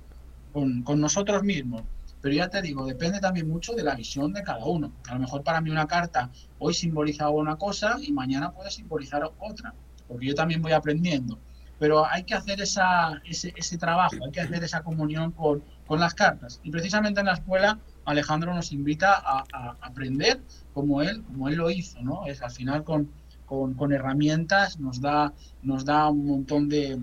[0.52, 1.82] con, con nosotros mismos.
[2.24, 4.90] Pero ya te digo, depende también mucho de la visión de cada uno.
[5.10, 9.30] A lo mejor para mí una carta hoy simboliza una cosa y mañana puede simbolizar
[9.38, 9.74] otra,
[10.08, 11.38] porque yo también voy aprendiendo
[11.78, 16.00] pero hay que hacer esa, ese, ese, trabajo, hay que hacer esa comunión con, con
[16.00, 16.60] las cartas.
[16.62, 20.40] Y precisamente en la escuela Alejandro nos invita a, aprender
[20.72, 22.26] como él, como él lo hizo, ¿no?
[22.26, 23.10] Es al final con,
[23.44, 26.98] con, herramientas nos da, nos da un montón de,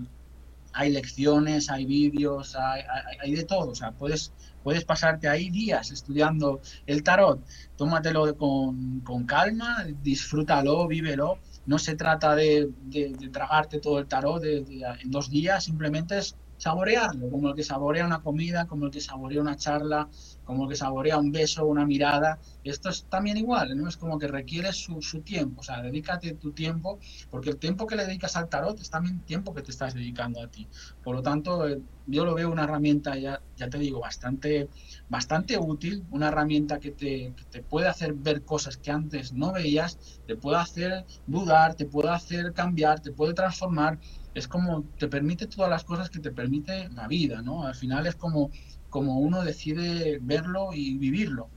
[0.72, 3.70] hay lecciones, hay vídeos, hay, de todo.
[3.70, 4.32] O sea, puedes,
[4.62, 7.44] puedes pasarte ahí días estudiando el tarot.
[7.76, 11.38] Tómatelo con, con calma, disfrútalo, vívelo.
[11.66, 17.28] No se trata de, de, tragarte todo el tarot en dos días, simplemente es saborearlo,
[17.28, 20.08] como el que saborea una comida, como el que saborea una charla,
[20.44, 22.38] como el que saborea un beso, una mirada.
[22.62, 23.88] Esto es también igual, ¿no?
[23.88, 27.96] Es como que requiere su, tiempo, o sea, dedícate tu tiempo, porque el tiempo que
[27.96, 30.68] le dedicas al tarot es también tiempo que te estás dedicando a ti.
[31.02, 34.68] Por lo tanto, eh, yo lo veo una herramienta, ya, ya te digo, bastante,
[35.08, 39.52] bastante útil, una herramienta que te, que te puede hacer ver cosas que antes no
[39.52, 43.98] veías, te puede hacer dudar, te puede hacer cambiar, te puede transformar
[44.34, 47.66] es como te permite todas las cosas que te permite la vida, ¿no?
[47.66, 48.50] Al final es como,
[48.90, 51.48] como uno decide verlo y vivirlo.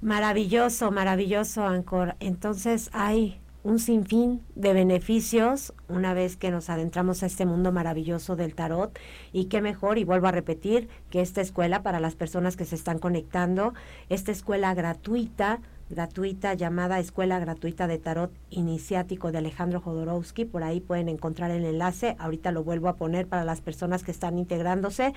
[0.00, 2.16] Maravilloso, maravilloso, Ancor.
[2.20, 8.36] Entonces hay un sinfín de beneficios una vez que nos adentramos a este mundo maravilloso
[8.36, 8.96] del tarot
[9.32, 12.76] y qué mejor, y vuelvo a repetir, que esta escuela para las personas que se
[12.76, 13.74] están conectando,
[14.08, 20.44] esta escuela gratuita, gratuita llamada Escuela Gratuita de Tarot Iniciático de Alejandro Jodorowsky.
[20.44, 22.16] Por ahí pueden encontrar el enlace.
[22.18, 25.12] Ahorita lo vuelvo a poner para las personas que están integrándose.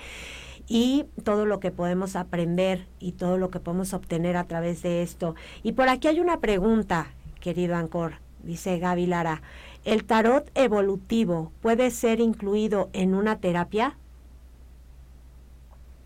[0.68, 5.02] Y todo lo que podemos aprender y todo lo que podemos obtener a través de
[5.02, 5.34] esto.
[5.62, 7.08] Y por aquí hay una pregunta,
[7.40, 8.14] querido Ancor.
[8.42, 9.42] Dice Gaby Lara,
[9.84, 13.96] ¿el tarot evolutivo puede ser incluido en una terapia?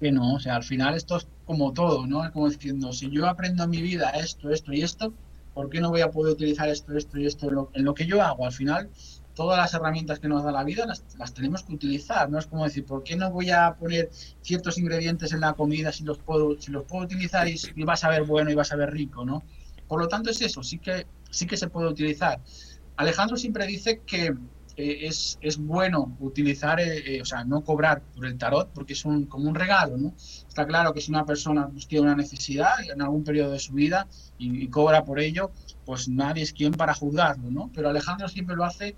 [0.01, 2.31] Que no, o sea, al final esto es como todo, ¿no?
[2.33, 5.13] Como diciendo, si yo aprendo en mi vida esto, esto y esto,
[5.53, 8.23] ¿por qué no voy a poder utilizar esto, esto y esto en lo, que yo
[8.23, 8.47] hago?
[8.47, 8.91] Al final,
[9.35, 12.39] todas las herramientas que nos da la vida las, tenemos que utilizar, ¿no?
[12.39, 16.05] Es como decir, ¿por qué no voy a poner ciertos ingredientes en la comida si
[16.05, 18.67] los puedo, si los puedo utilizar y, y va a saber bueno y va a
[18.67, 19.43] saber rico, ¿no?
[19.87, 22.41] Por lo tanto es eso, sí que, sí que se puede utilizar.
[22.97, 24.35] Alejandro siempre dice que
[24.77, 28.95] eh, es, es, bueno utilizar, eh, eh, o sea, no cobrar por el tarot porque
[28.95, 30.15] es un, como un regalo, ¿no?
[30.17, 33.73] Está claro que si una persona pues, tiene una necesidad en algún periodo de su
[33.73, 35.53] vida y, cobra por ello,
[35.85, 37.71] pues nadie es quien para juzgarlo, ¿no?
[37.73, 38.97] Pero Alejandro siempre lo hace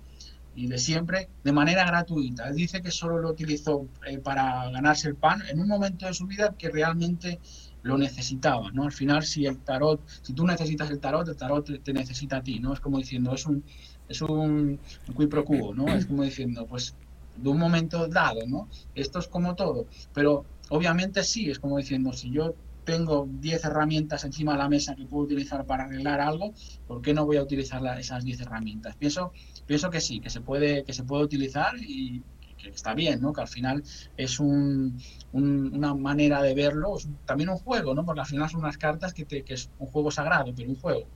[0.55, 2.47] y de siempre de manera gratuita.
[2.47, 3.87] Él dice que solo lo utilizó
[4.23, 7.39] para ganarse el pan en un momento de su vida que realmente
[7.83, 8.83] lo necesitaba, ¿no?
[8.83, 12.43] Al final, si el tarot, si tú necesitas el tarot, el tarot te necesita a
[12.43, 12.73] ti, ¿no?
[12.73, 13.63] Es como diciendo, es un,
[14.07, 14.79] es un,
[15.15, 15.87] un pro quo, ¿no?
[15.87, 16.95] Es como diciendo, pues
[17.35, 18.67] de un momento dado, ¿no?
[18.95, 24.23] Esto es como todo, pero obviamente sí, es como diciendo, si yo tengo 10 herramientas
[24.23, 26.53] encima de la mesa que puedo utilizar para arreglar algo,
[26.87, 28.95] ¿por qué no voy a utilizar esas 10 herramientas?
[28.95, 29.33] Pienso,
[29.65, 32.23] pienso que sí, que se puede, que se puede utilizar y
[32.57, 33.33] que está bien, ¿no?
[33.33, 33.83] Que al final
[34.15, 34.97] es un,
[35.33, 38.05] una manera de verlo, también un juego, ¿no?
[38.05, 41.07] Porque al final son unas cartas que, que es un juego sagrado, pero un juego.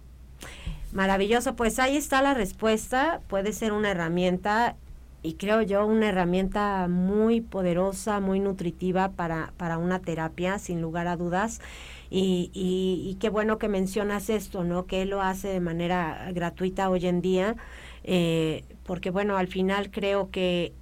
[0.94, 3.22] Maravilloso, pues ahí está la respuesta.
[3.28, 4.76] Puede ser una herramienta
[5.24, 11.08] y creo yo una herramienta muy poderosa, muy nutritiva para, para una terapia, sin lugar
[11.08, 11.62] a dudas.
[12.10, 14.86] Y, y, qué bueno que mencionas esto, ¿no?
[14.86, 17.56] Que él lo hace de manera gratuita hoy en día,
[18.04, 20.74] eh, porque bueno, al final creo que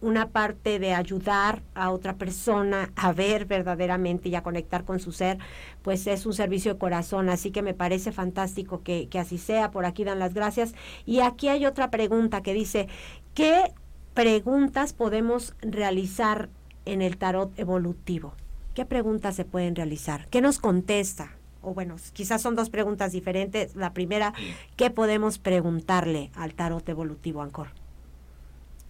[0.00, 5.12] una parte de ayudar a otra persona a ver verdaderamente y a conectar con su
[5.12, 5.38] ser,
[5.82, 7.28] pues es un servicio de corazón.
[7.28, 9.70] Así que me parece fantástico que, que así sea.
[9.70, 10.74] Por aquí dan las gracias.
[11.06, 12.88] Y aquí hay otra pregunta que dice,
[13.34, 13.72] ¿qué
[14.14, 16.48] preguntas podemos realizar
[16.84, 18.34] en el tarot evolutivo?
[18.74, 20.28] ¿Qué preguntas se pueden realizar?
[20.28, 21.36] ¿Qué nos contesta?
[21.62, 23.76] O bueno, quizás son dos preguntas diferentes.
[23.76, 24.32] La primera,
[24.76, 27.79] ¿qué podemos preguntarle al tarot evolutivo, Ancor?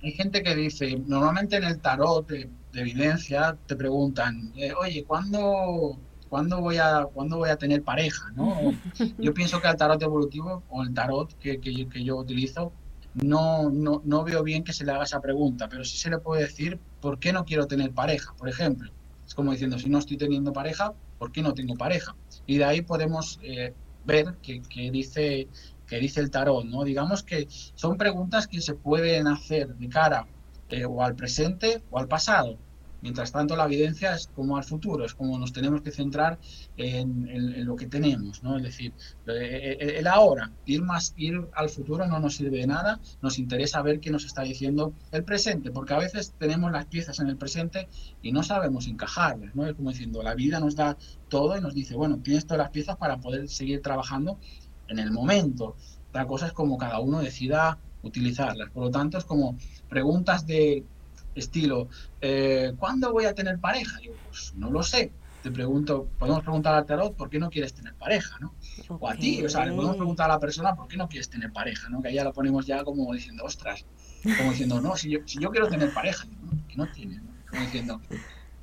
[0.03, 5.99] Hay gente que dice, normalmente en el tarot de, evidencia te preguntan, eh, oye, ¿cuándo,
[6.29, 8.31] ¿cuándo, voy a, ¿cuándo voy a tener pareja?
[8.35, 8.73] ¿no?
[9.19, 12.73] Yo pienso que el tarot evolutivo o el tarot que, que, que yo utilizo,
[13.15, 16.19] no, no, no, veo bien que se le haga esa pregunta, pero sí se le
[16.19, 18.33] puede decir, ¿por qué no quiero tener pareja?
[18.39, 18.93] Por ejemplo,
[19.27, 22.15] es como diciendo, si no estoy teniendo pareja, ¿por qué no tengo pareja?
[22.47, 25.49] Y de ahí podemos eh, ver que, que dice
[25.91, 26.85] que dice el tarot, ¿no?
[26.85, 30.29] Digamos que son preguntas que se pueden hacer de cara
[30.69, 32.57] eh, o al presente o al pasado.
[33.03, 36.39] Mientras tanto, la evidencia es como al futuro, es como nos tenemos que centrar
[36.77, 38.59] en, lo que tenemos, ¿no?
[38.59, 38.93] Es decir,
[39.27, 43.39] eh, eh, el ahora, ir más, ir al futuro no nos sirve de nada, nos
[43.39, 47.29] interesa ver qué nos está diciendo el presente, porque a veces tenemos las piezas en
[47.29, 47.89] el presente
[48.21, 49.67] y no sabemos encajarlas, ¿no?
[49.67, 50.99] Es como diciendo, la vida nos da
[51.29, 54.39] todo y nos dice, bueno, tienes todas las piezas para poder seguir trabajando
[54.91, 55.77] en el momento.
[56.13, 58.71] La cosa es como cada uno decida utilizarlas.
[58.71, 59.57] Por lo tanto, es como
[59.89, 60.85] preguntas de
[61.35, 61.89] estilo,
[62.21, 63.99] eh, ¿cuándo voy a tener pareja?
[64.01, 65.13] Digo, pues no lo sé.
[65.43, 68.55] Te pregunto, podemos preguntar al tarot por qué no quieres tener pareja, ¿no?
[68.89, 71.31] O a ti, o sea, le podemos preguntar a la persona por qué no quieres
[71.31, 72.03] tener pareja, ¿no?
[72.03, 73.87] Que ahí ya lo ponemos ya como diciendo, ostras,
[74.37, 77.17] como diciendo, no, si yo, si yo quiero tener pareja, digo, no, que no tiene,
[77.17, 77.31] ¿no?
[77.49, 78.01] Como diciendo,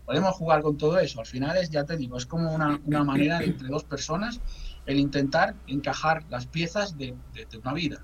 [0.06, 1.20] podemos jugar con todo eso.
[1.20, 4.40] Al final es, ya te digo, es como una, una manera de, entre dos personas
[4.88, 7.16] el intentar encajar las piezas de,
[7.62, 8.04] una vida.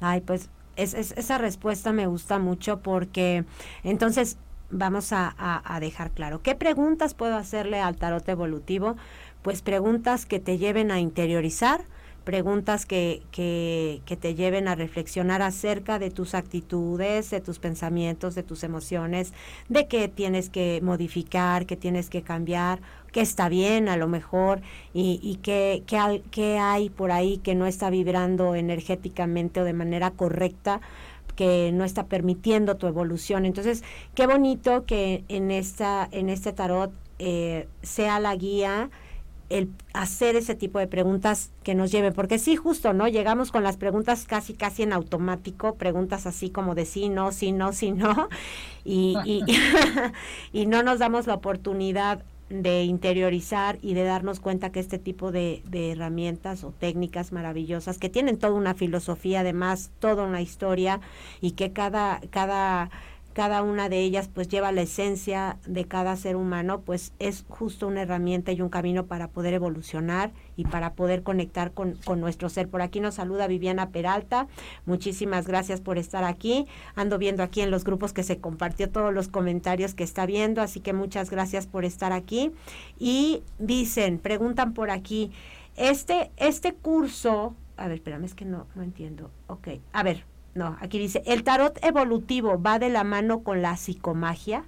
[0.00, 3.44] Ay, pues es, esa respuesta me gusta mucho porque
[3.82, 4.36] entonces
[4.70, 6.42] vamos a, dejar claro.
[6.42, 8.96] ¿Qué preguntas puedo hacerle al tarot evolutivo?
[9.42, 11.84] Pues preguntas que te lleven a interiorizar,
[12.28, 18.42] preguntas que, que, te lleven a reflexionar acerca de tus actitudes, de tus pensamientos, de
[18.42, 19.32] tus emociones,
[19.70, 22.80] de qué tienes que modificar, qué tienes que cambiar,
[23.12, 24.60] qué está bien a lo mejor
[24.92, 30.82] y, qué, qué hay por ahí que no está vibrando energéticamente o de manera correcta
[31.34, 33.46] que no está permitiendo tu evolución.
[33.46, 33.82] Entonces,
[34.14, 38.90] qué bonito que en, esta, en este tarot eh, sea la guía
[39.48, 43.08] el hacer ese tipo de preguntas que nos lleven, porque sí, justo, ¿no?
[43.08, 47.52] Llegamos con las preguntas casi, casi en automático, preguntas así como de sí, no, sí,
[47.52, 48.28] no, sí, no,
[48.84, 49.42] y, y,
[50.52, 55.32] y no nos damos la oportunidad de interiorizar y de darnos cuenta que este tipo
[55.32, 61.00] de, de, herramientas o técnicas maravillosas que tienen toda una filosofía, además toda una historia
[61.42, 62.90] y que cada, cada
[63.38, 67.86] cada una de ellas pues lleva la esencia de cada ser humano, pues es justo
[67.86, 72.48] una herramienta y un camino para poder evolucionar y para poder conectar con, con, nuestro
[72.48, 72.68] ser.
[72.68, 74.48] Por aquí nos saluda Viviana Peralta,
[74.86, 76.66] muchísimas gracias por estar aquí.
[76.96, 80.60] Ando viendo aquí en los grupos que se compartió todos los comentarios que está viendo,
[80.60, 82.50] así que muchas gracias por estar aquí.
[82.98, 85.30] Y dicen, preguntan por aquí,
[85.76, 89.30] este, este curso, a ver, espérame, es que no, no entiendo.
[89.46, 90.24] Ok, a ver,
[90.58, 94.64] no, aquí dice, ¿el tarot evolutivo va de la mano con la psicomagia?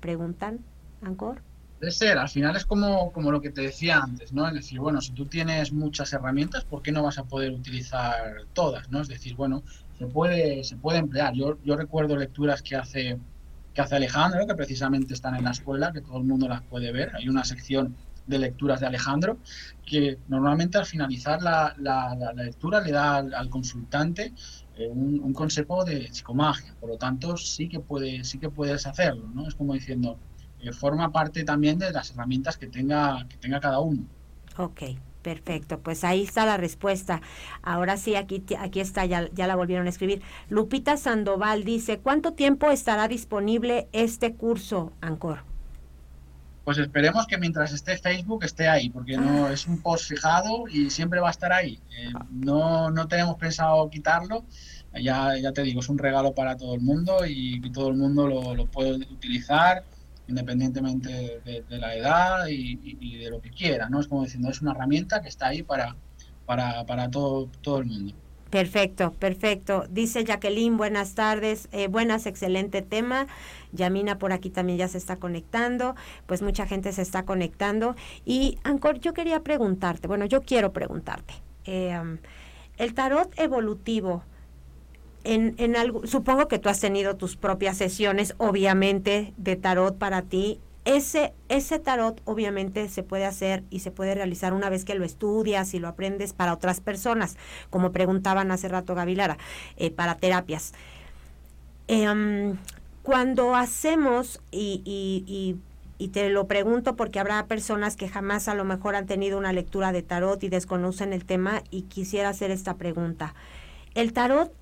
[0.00, 0.60] Preguntan,
[1.02, 1.42] Ancor.
[1.80, 4.48] Debe ser, al final es como, como lo que te decía antes, ¿no?
[4.48, 8.14] Es decir, bueno, si tú tienes muchas herramientas, ¿por qué no vas a poder utilizar
[8.54, 9.02] todas, ¿no?
[9.02, 9.62] Es decir, bueno,
[9.98, 11.34] se puede, se puede emplear.
[11.34, 13.18] Yo, yo recuerdo lecturas que hace,
[13.74, 16.90] que hace Alejandro, que precisamente están en la escuela, que todo el mundo las puede
[16.90, 17.14] ver.
[17.14, 17.94] Hay una sección
[18.26, 19.38] de lecturas de Alejandro,
[19.84, 24.32] que normalmente al finalizar la, la, lectura le da al consultante
[24.76, 29.28] eh, un, concepto de psicomagia, por lo tanto sí que, puede, sí que puedes hacerlo,
[29.32, 29.46] ¿no?
[29.46, 30.18] Es como diciendo,
[30.60, 34.04] eh, forma parte también de las herramientas que tenga, que tenga cada uno.
[34.56, 34.82] Ok,
[35.22, 37.22] perfecto, pues ahí está la respuesta.
[37.62, 40.22] Ahora sí, aquí, aquí está, ya, ya la volvieron a escribir.
[40.48, 45.53] Lupita Sandoval dice, ¿cuánto tiempo estará disponible este curso, Ancor?
[46.64, 50.88] Pues esperemos que mientras esté Facebook esté ahí, porque no es un post fijado y
[50.88, 51.78] siempre va a estar ahí.
[51.96, 54.44] Eh, no, no tenemos pensado quitarlo.
[54.94, 58.26] Ya, ya te digo, es un regalo para todo el mundo y, todo el mundo
[58.28, 59.84] lo, lo puede utilizar
[60.26, 64.00] independientemente de, la edad y, de lo que quiera, ¿no?
[64.00, 65.96] Es como diciendo, es una herramienta que está ahí para,
[66.46, 68.14] para, para todo, todo el mundo.
[68.54, 69.84] Perfecto, perfecto.
[69.90, 73.26] Dice Jacqueline, buenas tardes, eh, buenas, excelente tema.
[73.72, 77.96] Yamina por aquí también ya se está conectando, pues mucha gente se está conectando.
[78.24, 82.00] Y Ancor, yo quería preguntarte, bueno, yo quiero preguntarte, eh,
[82.76, 84.22] el tarot evolutivo,
[85.24, 90.22] en, en algo, supongo que tú has tenido tus propias sesiones, obviamente, de tarot para
[90.22, 94.94] ti ese, ese tarot obviamente se puede hacer y se puede realizar una vez que
[94.94, 97.36] lo estudias y lo aprendes para otras personas,
[97.70, 99.38] como preguntaban hace rato Gavilara,
[99.76, 100.74] eh, para terapias.
[101.88, 102.56] Em,
[103.02, 105.56] cuando hacemos, y, y,
[105.98, 109.52] y, te lo pregunto porque habrá personas que jamás a lo mejor han tenido una
[109.52, 113.34] lectura de tarot y desconocen el tema y quisiera hacer esta pregunta.
[113.94, 114.52] ¿El tarot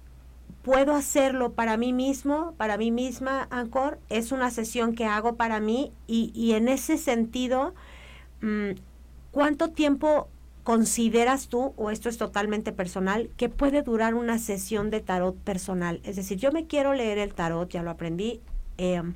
[0.62, 5.61] puedo hacerlo para mí mismo, para mí misma, Ancor, es una sesión que hago para
[5.61, 7.75] mí y, en ese sentido,
[8.40, 8.70] mm,
[9.33, 10.29] ¿cuánto tiempo
[10.62, 16.01] consideras tú, o esto es totalmente personal, que puede durar una sesión de tarot personal?
[16.05, 18.40] Es decir, yo me quiero leer el tarot, ya lo aprendí,
[18.79, 19.14] em,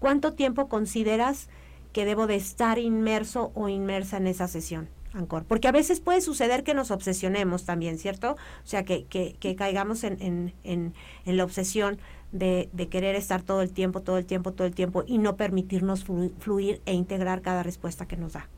[0.00, 1.48] ¿cuánto tiempo consideras
[1.92, 4.88] que debo de estar inmerso o inmersa en esa sesión?
[5.18, 5.44] Ancor.
[5.44, 8.32] Porque a veces puede suceder que nos obsesionemos también, ¿cierto?
[8.32, 10.94] O sea, que, que, que caigamos en, en, en,
[11.26, 11.98] en, la obsesión
[12.32, 15.36] de, de, querer estar todo el tiempo, todo el tiempo, todo el tiempo y no
[15.36, 18.48] permitirnos fluir e integrar cada respuesta que nos da.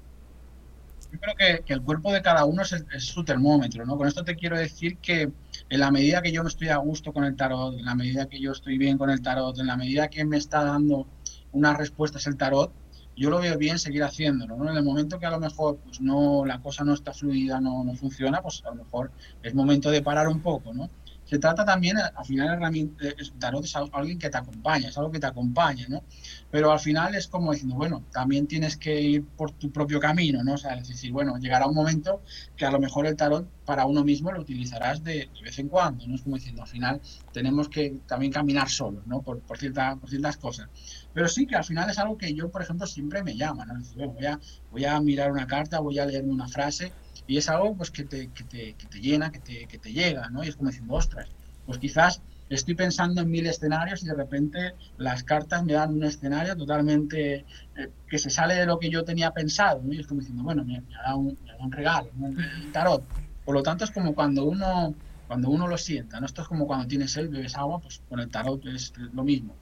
[1.13, 3.97] Yo creo que, que el cuerpo de cada uno es, es, su termómetro, ¿no?
[3.97, 5.33] Con esto te quiero decir que
[5.69, 8.27] en la medida que yo me estoy a gusto con el tarot, en la medida
[8.27, 11.09] que yo estoy bien con el tarot, en la medida que me está dando
[11.53, 12.73] unas respuestas el tarot,
[13.21, 14.71] yo lo veo bien seguir haciéndolo, ¿no?
[14.71, 17.85] En el momento que a lo mejor pues no, la cosa no está fluida, no,
[17.85, 19.13] no funciona, pues a lo mejor
[19.43, 20.89] es momento de parar un poco, ¿no?
[21.31, 22.61] Se trata también, al final,
[22.99, 26.03] el tarot es alguien que te acompaña, es algo que te acompaña, ¿no?
[26.51, 30.43] Pero al final es como diciendo, bueno, también tienes que ir por tu propio camino,
[30.43, 30.55] ¿no?
[30.55, 32.21] O sea, es decir, bueno, llegará un momento
[32.57, 36.05] que a lo mejor el tarot para uno mismo lo utilizarás de, vez en cuando,
[36.09, 36.17] ¿no?
[36.17, 37.01] Es como diciendo, al final
[37.33, 39.23] tenemos que también caminar solos, ¿no?
[39.23, 40.69] Por, por, cierta, por ciertas cosas.
[41.15, 43.75] Pero sí que al final es algo que yo, por ejemplo, siempre me llama, ¿no?
[43.95, 44.41] bueno, voy, a,
[44.73, 46.91] voy a mirar una carta, voy a leerme una frase
[47.31, 49.93] y es algo pues que te, que te, que te llena, que te, que te
[49.93, 50.43] llega, ¿no?
[50.43, 51.29] Y es como diciendo, ostras,
[51.65, 56.03] pues quizás estoy pensando en mil escenarios y de repente las cartas me dan un
[56.03, 57.45] escenario totalmente
[57.77, 59.93] eh, que se sale de lo que yo tenía pensado, ¿no?
[59.93, 62.37] Y es como diciendo, bueno, me, da, un, un, regalo, un
[62.73, 63.05] tarot.
[63.45, 64.93] Por lo tanto, es como cuando uno,
[65.29, 66.27] cuando uno lo sienta, ¿no?
[66.27, 69.55] Esto es como cuando tienes sed, bebes agua, pues con el tarot es lo mismo.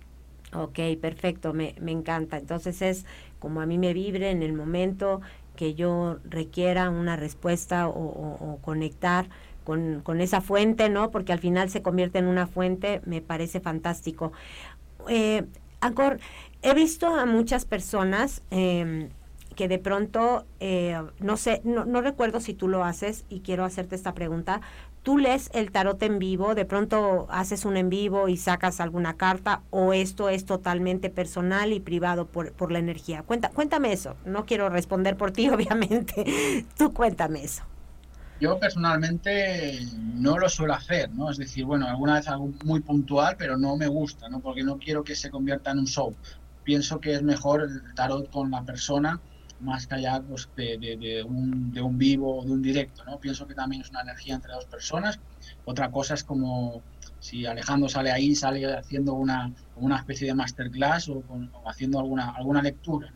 [0.55, 2.39] Ok, perfecto, me, me encanta.
[2.39, 3.05] Entonces es
[3.39, 5.21] como a mí me vibre en el momento
[5.59, 9.29] que yo requiera una respuesta o, conectar
[9.65, 11.11] con, con, esa fuente, ¿no?
[11.11, 14.31] Porque al final se convierte en una fuente, me parece fantástico.
[15.09, 15.43] Eh,
[15.81, 16.21] Ancor,
[16.63, 19.09] he visto a muchas personas eh,
[19.57, 23.65] que de pronto, eh, no sé, no, no recuerdo si tú lo haces y quiero
[23.65, 24.61] hacerte esta pregunta,
[25.09, 29.17] tú lees el tarot en vivo, de pronto haces un en vivo y sacas alguna
[29.17, 33.23] carta o esto es totalmente personal y privado por, por la energía.
[33.23, 34.17] Cuenta, cuéntame eso.
[34.27, 36.67] No quiero responder por ti, obviamente.
[36.77, 37.63] tú cuéntame eso.
[38.39, 41.31] Yo personalmente no lo suelo hacer, ¿no?
[41.31, 44.41] Es decir, bueno, alguna vez algo muy puntual, pero no me gusta, ¿no?
[44.41, 46.15] Porque no quiero que se convierta en un show.
[46.65, 49.19] Pienso que es mejor el tarot con la persona
[49.61, 53.05] más allá pues, de, de, un, de, un, vivo o de un directo.
[53.05, 53.19] ¿no?
[53.19, 55.19] Pienso que también es una energía entre dos personas.
[55.65, 56.83] Otra cosa es como
[57.21, 61.23] si Alejandro sale ahí, sale haciendo una, una especie de masterclass o,
[61.67, 63.13] haciendo alguna, alguna lectura.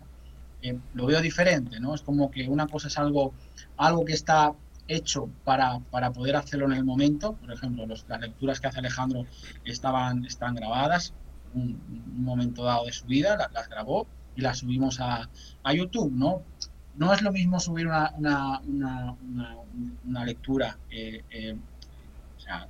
[0.62, 1.94] Eh, lo veo diferente, ¿no?
[1.94, 3.32] Es como que una cosa es algo,
[3.76, 4.52] algo que está
[4.88, 7.34] hecho para, para poder hacerlo en el momento.
[7.34, 9.26] Por ejemplo, las lecturas que hace Alejandro
[9.64, 11.14] estaban, están grabadas,
[11.54, 11.78] un
[12.16, 14.06] momento dado de su vida, las grabó
[14.36, 15.28] y la subimos a,
[15.62, 16.42] a YouTube, ¿no?
[16.96, 18.60] No es lo mismo subir una, una,
[20.04, 21.56] una, lectura eh, eh,
[22.36, 22.68] o sea,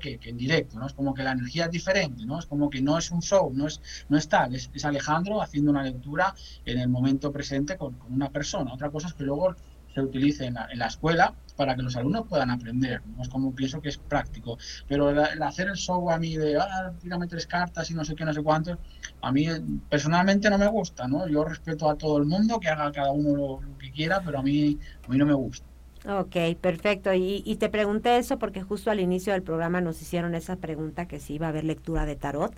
[0.00, 0.86] que, que, en directo, ¿no?
[0.86, 2.38] Es como que la energía es diferente, ¿no?
[2.38, 5.42] Es como que no es un show, no es, no es tal, es, es Alejandro
[5.42, 6.34] haciendo una lectura
[6.64, 8.72] en el momento presente con, con, una persona.
[8.72, 9.54] Otra cosa es que luego
[9.94, 13.02] se utilice en la, en la escuela para que los alumnos puedan aprender.
[13.06, 13.22] ¿no?
[13.22, 14.58] Es como pienso que es práctico.
[14.88, 18.14] Pero el, hacer el show a mí de, ah, tírame tres cartas y no sé
[18.14, 18.78] qué, no sé cuántos,
[19.20, 19.46] a mí
[19.88, 21.26] personalmente no me gusta, ¿no?
[21.28, 24.42] Yo respeto a todo el mundo, que haga cada uno lo, que quiera, pero a
[24.42, 25.66] mí, a mí no me gusta.
[26.04, 27.14] Ok, perfecto.
[27.14, 31.06] Y, y, te pregunté eso porque justo al inicio del programa nos hicieron esa pregunta
[31.06, 32.52] que si iba a haber lectura de tarot.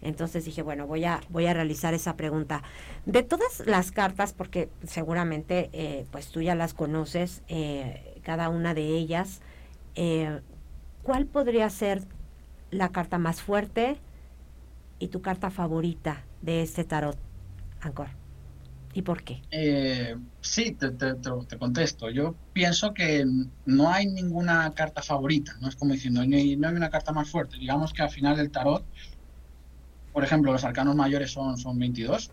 [0.00, 2.62] Entonces dije, bueno, voy a, voy a realizar esa pregunta.
[3.04, 8.74] De todas las cartas, porque seguramente eh, pues tú ya las conoces, eh, cada una
[8.74, 9.40] de ellas,
[9.94, 10.40] eh,
[11.02, 12.02] ¿cuál podría ser
[12.70, 13.98] la carta más fuerte
[14.98, 17.18] y tu carta favorita de este tarot,
[17.80, 18.08] Ancor?
[18.94, 19.42] ¿Y por qué?
[19.50, 22.10] Eh, sí, te, te, te, contesto.
[22.10, 23.24] Yo pienso que
[23.66, 27.58] no hay ninguna carta favorita, no es como diciendo, no hay, una carta más fuerte.
[27.58, 28.84] Digamos que al final del tarot,
[30.12, 32.30] por ejemplo, los arcanos mayores son, son 22,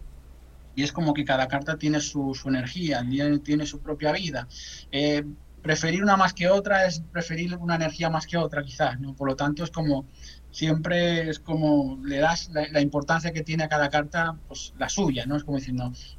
[0.75, 4.47] y es como que cada carta tiene su, energía, tiene, tiene, su propia vida.
[4.91, 5.23] Eh,
[5.61, 9.15] preferir una más que otra es preferir una energía más que otra, quizás, ¿no?
[9.15, 10.05] Por lo tanto, es como,
[10.49, 15.25] siempre es como le das la, importancia que tiene a cada carta, pues la suya,
[15.25, 15.35] ¿no?
[15.35, 15.75] Es como decir,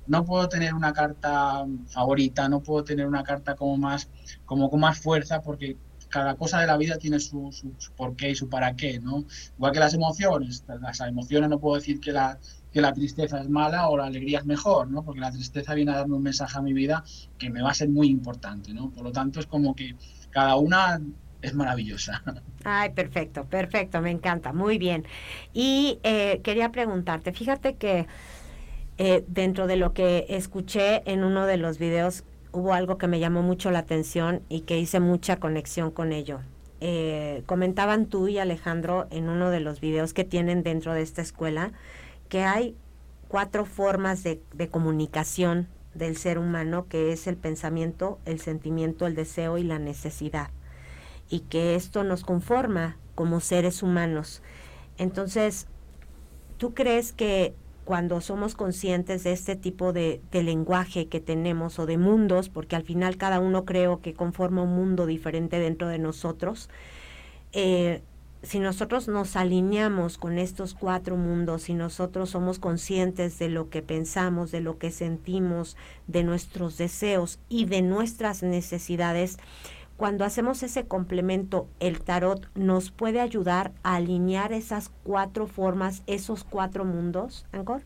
[0.07, 4.09] no, puedo tener una carta favorita, no puedo tener una carta como más,
[4.45, 5.77] como con más fuerza, porque
[6.09, 9.01] cada cosa de la vida tiene su, su, su por qué y su para qué,
[9.01, 9.25] ¿no?
[9.57, 12.39] Igual que las emociones, las emociones no puedo decir que la
[12.73, 15.05] que la tristeza es mala o la alegría es mejor, ¿no?
[15.05, 17.05] Porque la tristeza viene a darme un mensaje a mi vida
[17.39, 18.91] que me va a ser muy importante, ¿no?
[18.91, 19.95] Por lo tanto, es como que
[20.31, 21.01] cada una
[21.43, 22.23] es maravillosa.
[22.65, 25.05] Ay, perfecto, perfecto, me encanta, muy bien.
[25.53, 28.07] Y eh, quería preguntarte, fíjate que
[28.99, 33.19] eh, dentro de lo que escuché en uno de los videos hubo algo que me
[33.19, 36.41] llamó mucho la atención y que hice mucha conexión con ello.
[36.81, 41.23] Eh, comentaban tú y Alejandro en uno de los videos que tienen dentro de esta
[41.23, 41.73] escuela
[42.33, 42.75] que hay
[43.29, 49.59] cuatro formas de, comunicación del ser humano, que es el pensamiento, el sentimiento, el deseo
[49.59, 50.49] y la necesidad.
[51.29, 54.41] Y que esto nos conforma como seres humanos.
[54.97, 55.67] Entonces,
[56.57, 57.55] ¿tú crees que
[57.85, 62.85] cuando somos conscientes de este tipo de, lenguaje que tenemos o de mundos, porque al
[62.85, 66.71] final cada uno creo que conforma un mundo diferente dentro de nosotros,
[67.53, 68.01] eh,
[68.43, 73.83] si nosotros nos alineamos con estos cuatro mundos, si nosotros somos conscientes de lo que
[73.83, 75.77] pensamos, de lo que sentimos,
[76.09, 79.39] de nuestros deseos y de nuestras necesidades,
[79.97, 86.43] cuando hacemos ese complemento, el tarot nos puede ayudar a alinear esas cuatro formas, esos
[86.43, 87.83] cuatro mundos, Ancor?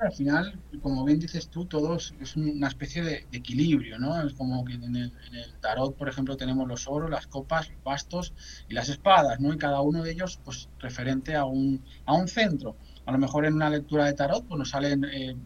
[0.00, 4.20] Al final, como bien dices tú, todos es una especie de, equilibrio, ¿no?
[4.22, 5.12] Es como que en el,
[5.60, 8.34] tarot, por ejemplo, tenemos los oros, las copas, los bastos
[8.68, 9.52] y las espadas, ¿no?
[9.52, 12.76] Y cada uno de ellos, pues, referente a un, a un centro.
[13.06, 15.36] A lo mejor en una lectura de tarot, pues nos salen eh,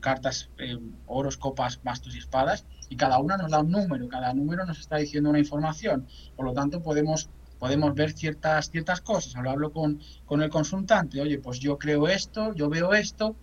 [0.00, 4.32] cartas, eh, oros, copas, bastos y espadas, y cada una nos da un número, cada
[4.34, 6.06] número nos está diciendo una información.
[6.36, 11.38] Por lo tanto, podemos podemos ver ciertas, ciertas cosas, hablarlo con, con el consultante, oye,
[11.38, 13.36] pues yo creo esto, yo veo esto,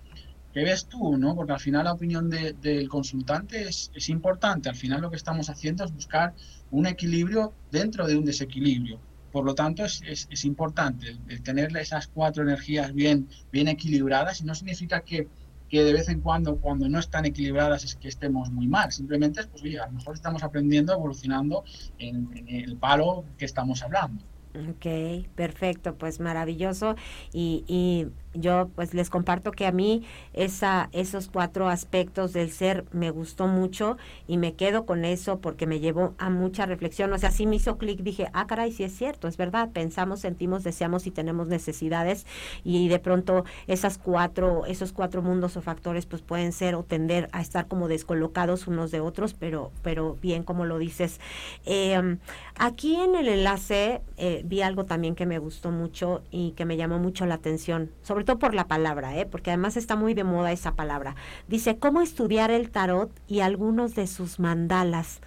[0.56, 1.18] ¿Qué ves tú?
[1.18, 1.36] ¿no?
[1.36, 4.70] Porque al final la opinión del consultante es, importante.
[4.70, 6.34] Al final lo que estamos haciendo es buscar
[6.72, 8.98] un equilibrio dentro de un desequilibrio.
[9.34, 14.56] Por lo tanto, es, importante el tener esas cuatro energías bien, bien equilibradas y no
[14.56, 15.28] significa que,
[15.68, 18.94] que, de vez en cuando, cuando no están equilibradas, es que estemos muy mal.
[18.94, 21.66] Simplemente es, pues, oye, a lo mejor estamos aprendiendo, evolucionando
[22.00, 24.24] en, el palo que estamos hablando.
[24.70, 26.96] Ok, perfecto, pues maravilloso.
[27.34, 33.12] Y yo pues les comparto que a mí esa, esos cuatro aspectos del ser me
[33.12, 37.12] gustó mucho y me quedo con eso porque me llevó a mucha reflexión.
[37.14, 40.20] O sea, sí me hizo clic, dije, ah, caray, sí es cierto, es verdad, pensamos,
[40.20, 42.26] sentimos, deseamos y tenemos necesidades
[42.64, 47.30] y de pronto esas cuatro, esos cuatro mundos o factores pues pueden ser o tender
[47.32, 51.20] a estar como descolocados unos de otros, pero, pero bien como lo dices.
[51.66, 52.20] Em,
[52.58, 56.78] aquí en el enlace eh, vi algo también que me gustó mucho y que me
[56.78, 59.26] llamó mucho la atención, sobre por la palabra, ¿eh?
[59.26, 61.16] porque además está muy de moda esa palabra.
[61.48, 65.22] Dice, ¿cómo estudiar el tarot y algunos de sus mandalas?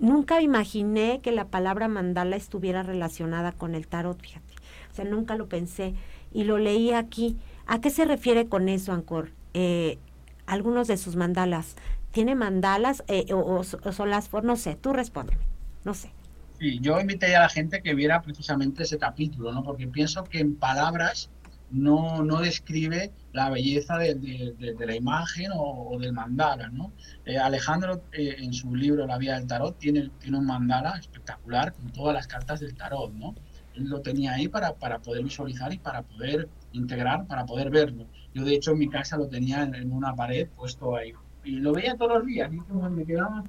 [0.00, 4.54] Nunca imaginé que la palabra mandala estuviera relacionada con el tarot, fíjate.
[4.90, 5.94] O sea, nunca lo pensé
[6.32, 7.36] y lo leí aquí.
[7.66, 9.30] ¿A qué se refiere con eso, Ancor?
[9.54, 9.98] Eh,
[10.46, 11.76] algunos de sus mandalas.
[12.10, 14.32] ¿Tiene mandalas eh, o, son las?
[14.32, 15.42] No sé, tú respóndeme.
[15.84, 16.12] No sé.
[16.58, 19.64] Sí, yo invité a la gente que viera precisamente ese capítulo, ¿no?
[19.64, 21.30] Porque pienso que en palabras
[21.70, 26.68] no, no describe la belleza de, la imagen o, del mandala.
[26.68, 26.92] ¿no?
[27.24, 31.72] Eh, Alejandro, eh, en su libro La Vía del Tarot, tiene, tiene un mandala espectacular
[31.72, 33.12] con todas las cartas del tarot.
[33.12, 33.34] ¿no?
[33.74, 38.06] Él lo tenía ahí para, para poder visualizar y para poder integrar, para poder verlo.
[38.34, 41.12] Yo, de hecho, en mi casa lo tenía en, una pared puesto ahí.
[41.44, 42.50] Y lo veía todos los días.
[42.52, 42.56] Y
[42.90, 43.44] me quedaba,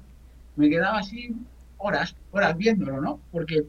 [0.56, 1.34] me quedaba así
[1.78, 3.20] horas, horas viéndolo, ¿no?
[3.30, 3.66] Porque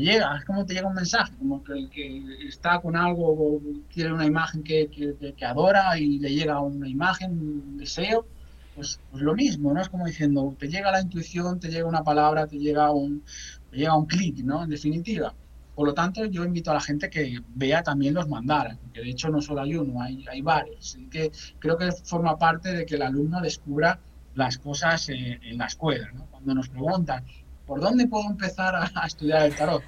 [0.00, 3.60] llega, es como te llega un mensaje, como que el que está con algo o
[3.92, 8.26] quiere una imagen que, que, adora y le llega una imagen, un deseo,
[8.74, 9.80] pues, pues, lo mismo, ¿no?
[9.80, 13.22] Es como diciendo, te llega la intuición, te llega una palabra, te llega un,
[13.70, 14.64] te llega un clic, ¿no?
[14.64, 15.34] En definitiva.
[15.74, 19.10] Por lo tanto, yo invito a la gente que vea también los mandalas, que de
[19.10, 20.96] hecho no solo hay uno, hay, hay varios.
[20.96, 24.00] Y que creo que forma parte de que el alumno descubra
[24.34, 26.10] las cosas eh, en la escuela.
[26.14, 26.26] ¿no?
[26.30, 27.24] Cuando nos preguntan,
[27.66, 29.82] ¿por dónde puedo empezar a, estudiar el tarot?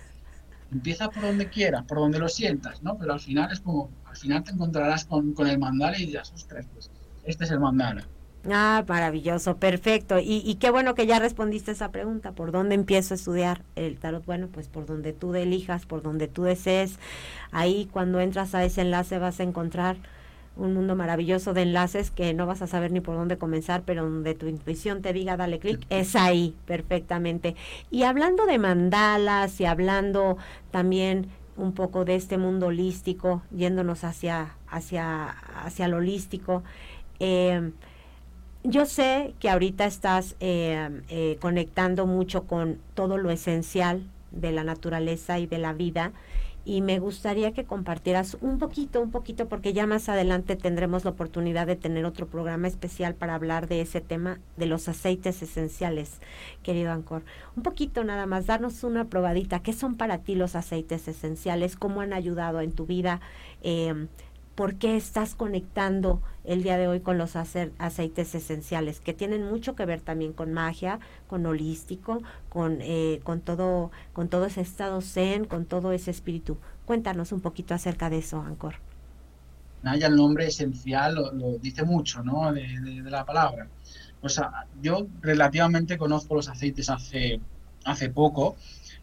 [0.70, 2.98] Empieza por donde quieras, por donde lo sientas, ¿no?
[2.98, 6.66] Pero al final es como, al final te encontrarás con, el mandala y dirás, ostras,
[6.72, 6.90] pues
[7.24, 8.06] este es el mandala.
[8.50, 10.18] Ah, maravilloso, perfecto.
[10.18, 12.32] Y, y, qué bueno que ya respondiste esa pregunta.
[12.32, 14.24] ¿Por dónde empiezo a estudiar el tarot?
[14.24, 16.98] Bueno, pues por donde tú elijas, por donde tú desees.
[17.50, 19.96] Ahí cuando entras a ese enlace vas a encontrar
[20.58, 24.02] un mundo maravilloso de enlaces que no vas a saber ni por dónde comenzar, pero
[24.02, 27.54] donde tu intuición te diga dale clic, es ahí perfectamente.
[27.90, 30.36] Y hablando de mandalas y hablando
[30.70, 35.30] también un poco de este mundo holístico, yéndonos hacia, hacia,
[35.64, 36.62] hacia lo holístico,
[37.20, 37.72] eh,
[38.64, 44.64] yo sé que ahorita estás eh, eh, conectando mucho con todo lo esencial de la
[44.64, 46.12] naturaleza y de la vida
[46.68, 51.12] y me gustaría que compartieras un poquito, un poquito, porque ya más adelante tendremos la
[51.12, 56.20] oportunidad de tener otro programa especial para hablar de ese tema de los aceites esenciales,
[56.62, 57.24] querido Ancor.
[57.56, 59.60] Un poquito nada más, darnos una probadita.
[59.60, 61.74] ¿Qué son para ti los aceites esenciales?
[61.74, 63.22] ¿Cómo han ayudado en tu vida?
[63.62, 64.06] Eh,
[64.58, 69.76] por qué estás conectando el día de hoy con los aceites esenciales, que tienen mucho
[69.76, 70.98] que ver también con magia,
[71.28, 76.56] con holístico, con, eh, con, todo, con todo ese estado zen, con todo ese espíritu.
[76.86, 78.74] Cuéntanos un poquito acerca de eso, Ancor.
[79.84, 82.52] Naya, el nombre esencial lo, dice mucho, ¿no?
[82.52, 83.68] De, de, la palabra.
[84.22, 87.40] O sea, yo relativamente conozco los aceites hace,
[87.84, 88.56] hace poco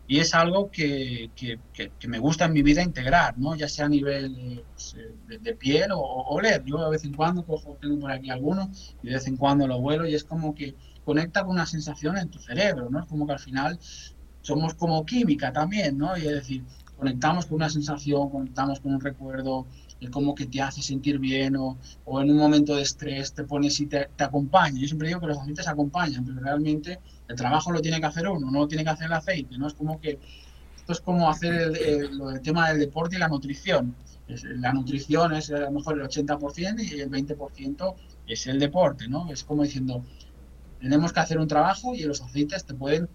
[0.08, 3.56] y es algo que, que, que, me gusta en mi vida integrar, ¿no?
[3.56, 6.64] ya sea a nivel pues, eh, de, piel o, oler.
[6.66, 9.68] Yo de vez en cuando cojo, tengo por aquí algunos y de vez en cuando
[9.68, 12.99] lo vuelo y es como que conecta con una sensación en tu cerebro, ¿no?
[12.99, 13.80] Es como que al final
[14.41, 16.16] somos como química también, ¿no?
[16.18, 16.64] Y es decir,
[16.97, 19.66] conectamos con una sensación, conectamos con un recuerdo,
[20.12, 23.80] como que te hace sentir bien o, o, en un momento de estrés te pones
[23.80, 24.80] y te, te acompaña.
[24.80, 28.28] Yo siempre digo que los aceites acompañan, pero realmente el trabajo lo tiene que hacer
[28.28, 29.67] uno, no lo tiene que hacer el aceite, ¿no?
[29.67, 30.19] Es como que
[30.76, 33.95] esto es como hacer el, el, tema del deporte y la nutrición.
[34.28, 37.95] la nutrición es a lo mejor el 80% y el 20%
[38.28, 39.32] es el deporte, ¿no?
[39.32, 40.03] Es como diciendo,
[40.80, 43.09] tenemos que hacer un trabajo y los aceites te pueden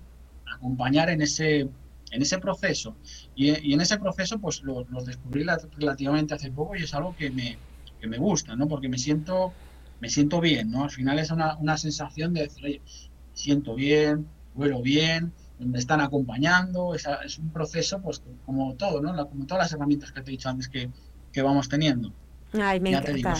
[0.52, 2.96] acompañar en ese, en ese proceso.
[3.34, 5.46] Y, en ese proceso, pues los lo descubrí
[5.78, 7.56] relativamente hace poco y es algo que me,
[8.00, 8.66] que me gusta, ¿no?
[8.66, 9.52] Porque me siento,
[10.00, 10.84] me siento bien, ¿no?
[10.84, 12.82] Al final es una, una sensación de decir, oye,
[13.34, 19.28] siento bien, huelo bien, me están acompañando, es, es un proceso, pues como todo, ¿no?
[19.28, 20.90] como todas las herramientas que te he dicho antes que,
[21.32, 22.12] que vamos teniendo.
[22.52, 23.34] Ay, me encanta.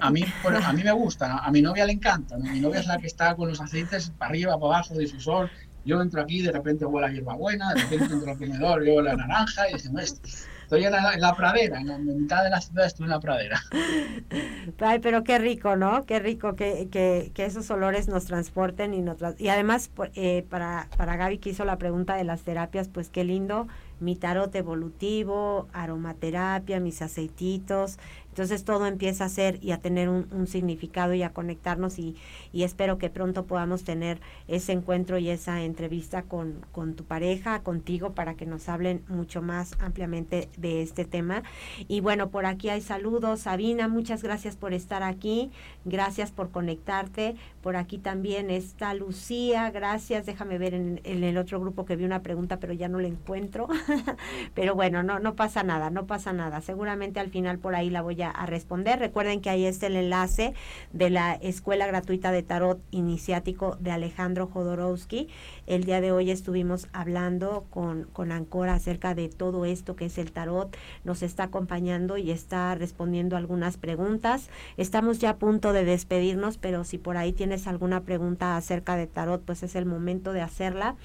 [0.00, 2.38] a, mí, a mí me gusta, a mi novia le encanta.
[2.38, 5.50] Mi novia es la que está con los aceites para arriba, para abajo, difusor.
[5.84, 9.16] Yo entro aquí, de repente huele la hierbabuena, de repente entro al comedor, yo la
[9.16, 10.20] naranja y decimos,
[10.62, 13.60] estoy en la, pradera, en la mitad de la ciudad estoy en la pradera.
[14.80, 16.04] Ay, pero qué rico, ¿no?
[16.06, 19.18] Qué rico que, que, que esos olores nos transporten y nos...
[19.38, 23.24] Y además, eh, para, para Gaby que hizo la pregunta de las terapias, pues qué
[23.24, 23.68] lindo
[24.02, 27.98] mi tarot evolutivo, aromaterapia, mis aceititos,
[28.32, 32.16] entonces todo empieza a ser y a tener un, significado y a conectarnos y,
[32.50, 37.62] y, espero que pronto podamos tener ese encuentro y esa entrevista con, con, tu pareja,
[37.62, 41.42] contigo, para que nos hablen mucho más ampliamente de este tema.
[41.88, 43.40] Y bueno, por aquí hay saludos.
[43.40, 45.50] Sabina, muchas gracias por estar aquí,
[45.84, 47.36] gracias por conectarte.
[47.62, 50.26] Por aquí también está Lucía, gracias.
[50.26, 53.68] Déjame ver en, el otro grupo que vi una pregunta, pero ya no la encuentro.
[54.54, 56.60] pero bueno, no, no pasa nada, no pasa nada.
[56.60, 58.98] Seguramente al final por ahí la voy a responder.
[58.98, 60.54] Recuerden que ahí está el enlace
[60.92, 65.28] de la Escuela Gratuita de Tarot Iniciático de Alejandro Jodorowsky.
[65.68, 70.18] El día de hoy estuvimos hablando con, con Ancora acerca de todo esto que es
[70.18, 70.76] el tarot.
[71.04, 74.50] Nos está acompañando y está respondiendo algunas preguntas.
[74.76, 79.06] Estamos ya a punto de despedirnos, pero si por ahí tienes alguna pregunta acerca de
[79.06, 80.96] tarot, pues es el momento de hacerla.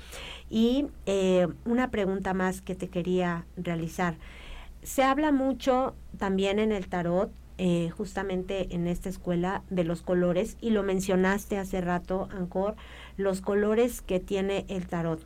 [0.49, 4.15] Y eh, una pregunta más que te quería realizar.
[4.81, 10.55] Se habla mucho también en el tarot, eh, justamente en esta escuela, de los colores,
[10.61, 12.77] y lo mencionaste hace rato, Ancor,
[13.17, 15.19] los colores que tiene el tarot.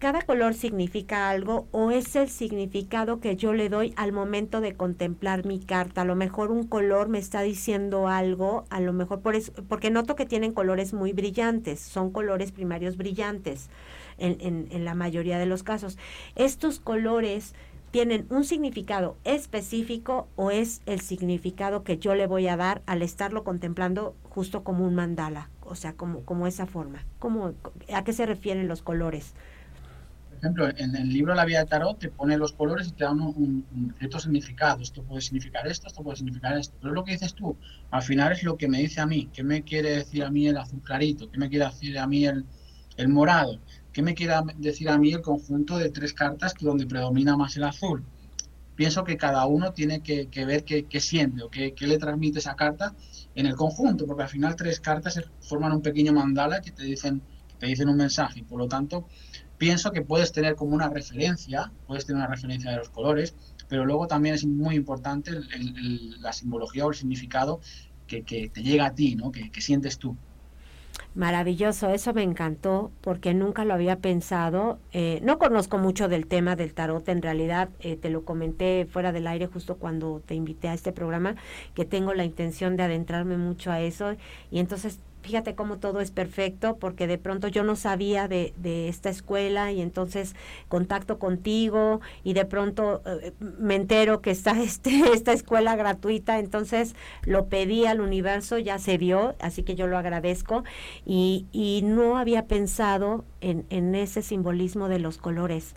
[0.00, 4.72] ¿Cada color significa algo o es el significado que yo le doy al momento de
[4.72, 6.00] contemplar mi carta?
[6.00, 9.90] A lo mejor un color me está diciendo algo, a lo mejor por eso, porque
[9.90, 13.68] noto que tienen colores muy brillantes, son colores primarios brillantes
[14.16, 15.98] en, en, en la mayoría de los casos.
[16.34, 17.54] Estos colores
[17.90, 23.02] tienen un significado específico o es el significado que yo le voy a dar al
[23.02, 27.04] estarlo contemplando justo como un mandala, o sea, como, como esa forma.
[27.18, 27.52] ¿Cómo,
[27.92, 29.34] ¿A qué se refieren los colores?
[30.40, 33.10] Ejemplo, en el libro La Vida de Tarot te pone los colores y te da
[33.10, 34.80] un, cierto significado.
[34.80, 36.74] Esto puede significar esto, esto puede significar esto.
[36.80, 37.58] Pero lo que dices tú,
[37.90, 39.28] al final es lo que me dice a mí.
[39.34, 41.30] ¿Qué me quiere decir a mí el azul clarito?
[41.30, 42.46] ¿Qué me quiere decir a mí el,
[42.96, 43.60] el morado?
[43.92, 47.54] ¿Qué me quiere decir a mí el conjunto de tres cartas que donde predomina más
[47.58, 48.02] el azul?
[48.76, 52.94] Pienso que cada uno tiene que, ver qué, siente o qué, le transmite esa carta
[53.34, 57.20] en el conjunto, porque al final tres cartas forman un pequeño mandala que te dicen,
[57.58, 58.42] te dicen un mensaje.
[58.42, 59.06] Por lo tanto,
[59.60, 63.34] pienso que puedes tener como una referencia, puedes tener una referencia de los colores,
[63.68, 65.32] pero luego también es muy importante
[66.18, 67.60] la simbología o el significado
[68.06, 69.30] que, te llega a ti, ¿no?
[69.30, 70.16] que sientes tú.
[71.14, 74.78] Maravilloso, eso me encantó porque nunca lo había pensado.
[74.92, 79.10] Eh, no conozco mucho del tema del tarot, en realidad eh, te lo comenté fuera
[79.10, 81.34] del aire justo cuando te invité a este programa,
[81.74, 84.14] que tengo la intención de adentrarme mucho a eso
[84.52, 88.88] y entonces fíjate cómo todo es perfecto, porque de pronto yo no sabía de, de
[88.88, 90.34] esta escuela y entonces
[90.68, 96.94] contacto contigo y de pronto eh, me entero que está este, esta escuela gratuita, entonces
[97.24, 100.64] lo pedí al universo, ya se dio, así que yo lo agradezco
[101.04, 105.74] y, y no había pensado en, en ese simbolismo de los colores.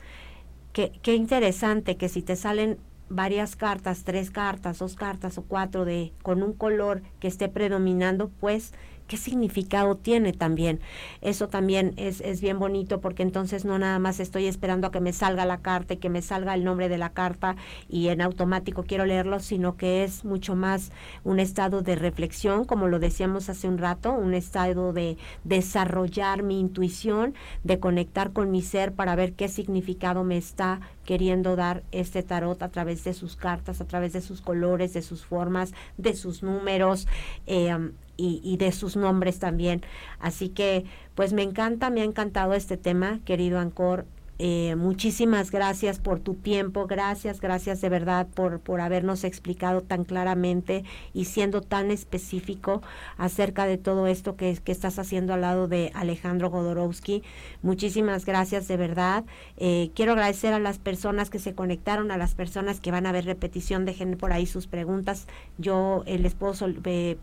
[0.72, 2.80] Qué, qué interesante que si te salen
[3.10, 8.30] varias cartas, tres cartas, dos cartas o cuatro de con un color que esté predominando,
[8.40, 8.74] pues
[9.08, 10.80] qué significado tiene también.
[11.22, 15.00] Eso también es, es bien bonito porque entonces no nada más estoy esperando a que
[15.00, 17.56] me salga la carta y que me salga el nombre de la carta
[17.90, 20.92] y en automático quiero leerlo, sino que es mucho más
[21.24, 26.60] un estado de reflexión, como lo decíamos hace un rato, un estado de desarrollar mi
[26.60, 27.34] intuición,
[27.64, 32.62] de conectar con mi ser para ver qué significado me está queriendo dar este tarot
[32.62, 36.44] a través de sus cartas, a través de sus colores, de sus formas, de sus
[36.44, 37.08] números.
[37.46, 37.76] Eh,
[38.18, 39.82] y, de sus nombres también.
[40.20, 40.86] Así que,
[41.16, 44.06] pues me encanta, me ha encantado este tema, querido Ancor.
[44.40, 50.06] Eh, muchísimas gracias por tu tiempo, gracias, gracias de verdad por, por habernos explicado tan
[50.06, 52.82] claramente y siendo tan específico
[53.18, 57.22] acerca de todo esto que, estás haciendo al lado de Alejandro Godorowski.
[57.62, 59.24] Muchísimas gracias de verdad.
[59.58, 63.12] Eh, quiero agradecer a las personas que se conectaron, a las personas que van a
[63.12, 65.28] ver repetición, dejen por ahí sus preguntas.
[65.60, 66.54] Yo eh, les puedo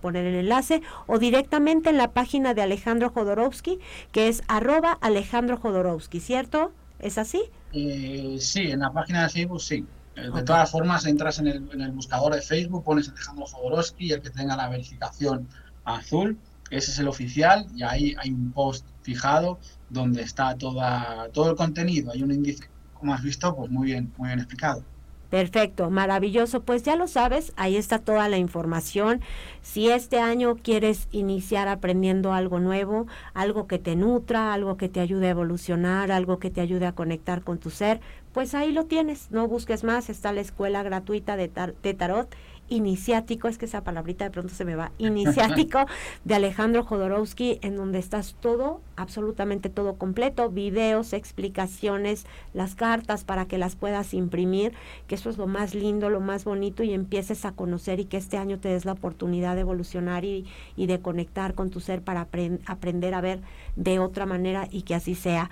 [0.00, 3.80] poner el enlace o directamente en la página de Alejandro Jodorowsky,
[4.12, 6.72] que es arroba Alejandro Jodorowsky, ¿cierto?
[7.01, 7.42] ¿Es así?
[7.72, 9.86] Eh, sí, en la página de Facebook sí.
[10.16, 14.30] Eh, de todas formas, entras en el, buscador de Facebook, pones Alejandro Jodorowsky, el que
[14.30, 15.48] tenga la verificación
[15.84, 16.38] azul,
[16.70, 21.57] ese es el oficial y ahí hay un post fijado donde está toda, todo el
[21.57, 22.12] contenido.
[22.12, 24.84] Hay un índice, como has visto, pues muy bien, muy bien explicado.
[25.31, 26.62] Perfecto, maravilloso.
[26.62, 29.20] Pues ya lo sabes, ahí está toda la información.
[29.62, 34.99] Si este año quieres iniciar aprendiendo algo nuevo, algo que te nutra, algo que te
[34.99, 38.01] ayude a evolucionar, algo que te ayude a conectar con tu ser,
[38.33, 39.31] pues ahí lo tienes.
[39.31, 41.49] No busques más, está la escuela gratuita de,
[41.81, 42.35] de tarot
[42.71, 45.85] iniciático, es que esa palabrita de pronto se me va, iniciático
[46.25, 53.47] de Alejandro Jodorowsky, en donde estás todo, absolutamente todo completo, videos, explicaciones, las cartas para
[53.47, 54.73] que las puedas imprimir,
[55.07, 58.16] que eso es lo más lindo, lo más bonito y empieces a conocer y que
[58.16, 60.47] este año te des la oportunidad de evolucionar y,
[60.77, 62.29] y de conectar con tu ser para
[62.66, 63.41] aprender a ver
[63.77, 65.51] de otra manera y que así sea.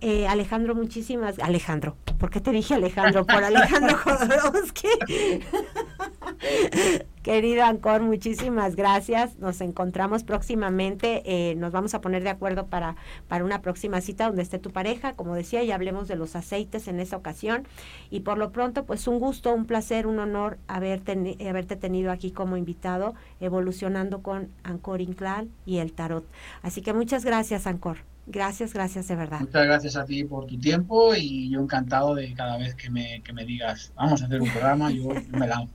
[0.00, 3.26] Eh, Alejandro, muchísimas, Alejandro, ¿por qué te dije Alejandro?
[3.26, 4.88] Por Alejandro Jodorowsky.
[7.22, 9.36] Querido Ancor, muchísimas gracias.
[9.38, 11.22] Nos encontramos próximamente.
[11.24, 12.94] Eh, nos vamos a poner de acuerdo para,
[13.26, 16.86] para una próxima cita donde esté tu pareja, como decía, y hablemos de los aceites
[16.86, 17.66] en esa ocasión.
[18.10, 22.30] Y por lo pronto, pues un gusto, un placer, un honor haberte, haberte tenido aquí
[22.30, 26.24] como invitado, evolucionando con Ancor Inclán y el Tarot.
[26.62, 27.98] Así que muchas gracias, Ancor.
[28.28, 29.40] Gracias, gracias de verdad.
[29.40, 33.20] Muchas gracias a ti por tu tiempo y yo encantado de cada vez que me,
[33.22, 35.72] que me digas, vamos a hacer un programa, yo me lanzo.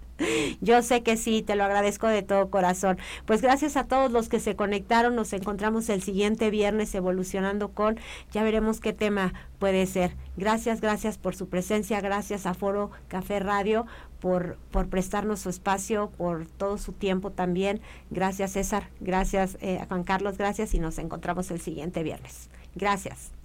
[0.62, 2.98] Yo sé que sí, te lo agradezco de todo corazón.
[3.26, 8.00] Pues gracias a todos los que se conectaron, nos encontramos el siguiente viernes evolucionando con,
[8.32, 10.16] ya veremos qué tema puede ser.
[10.38, 13.86] Gracias, gracias por su presencia, gracias a Foro Café Radio
[14.20, 17.82] por, por prestarnos su espacio, por todo su tiempo también.
[18.10, 22.50] Gracias César, gracias eh, Juan Carlos, gracias y nos encontramos el siguiente viernes.
[22.76, 23.41] Gracias.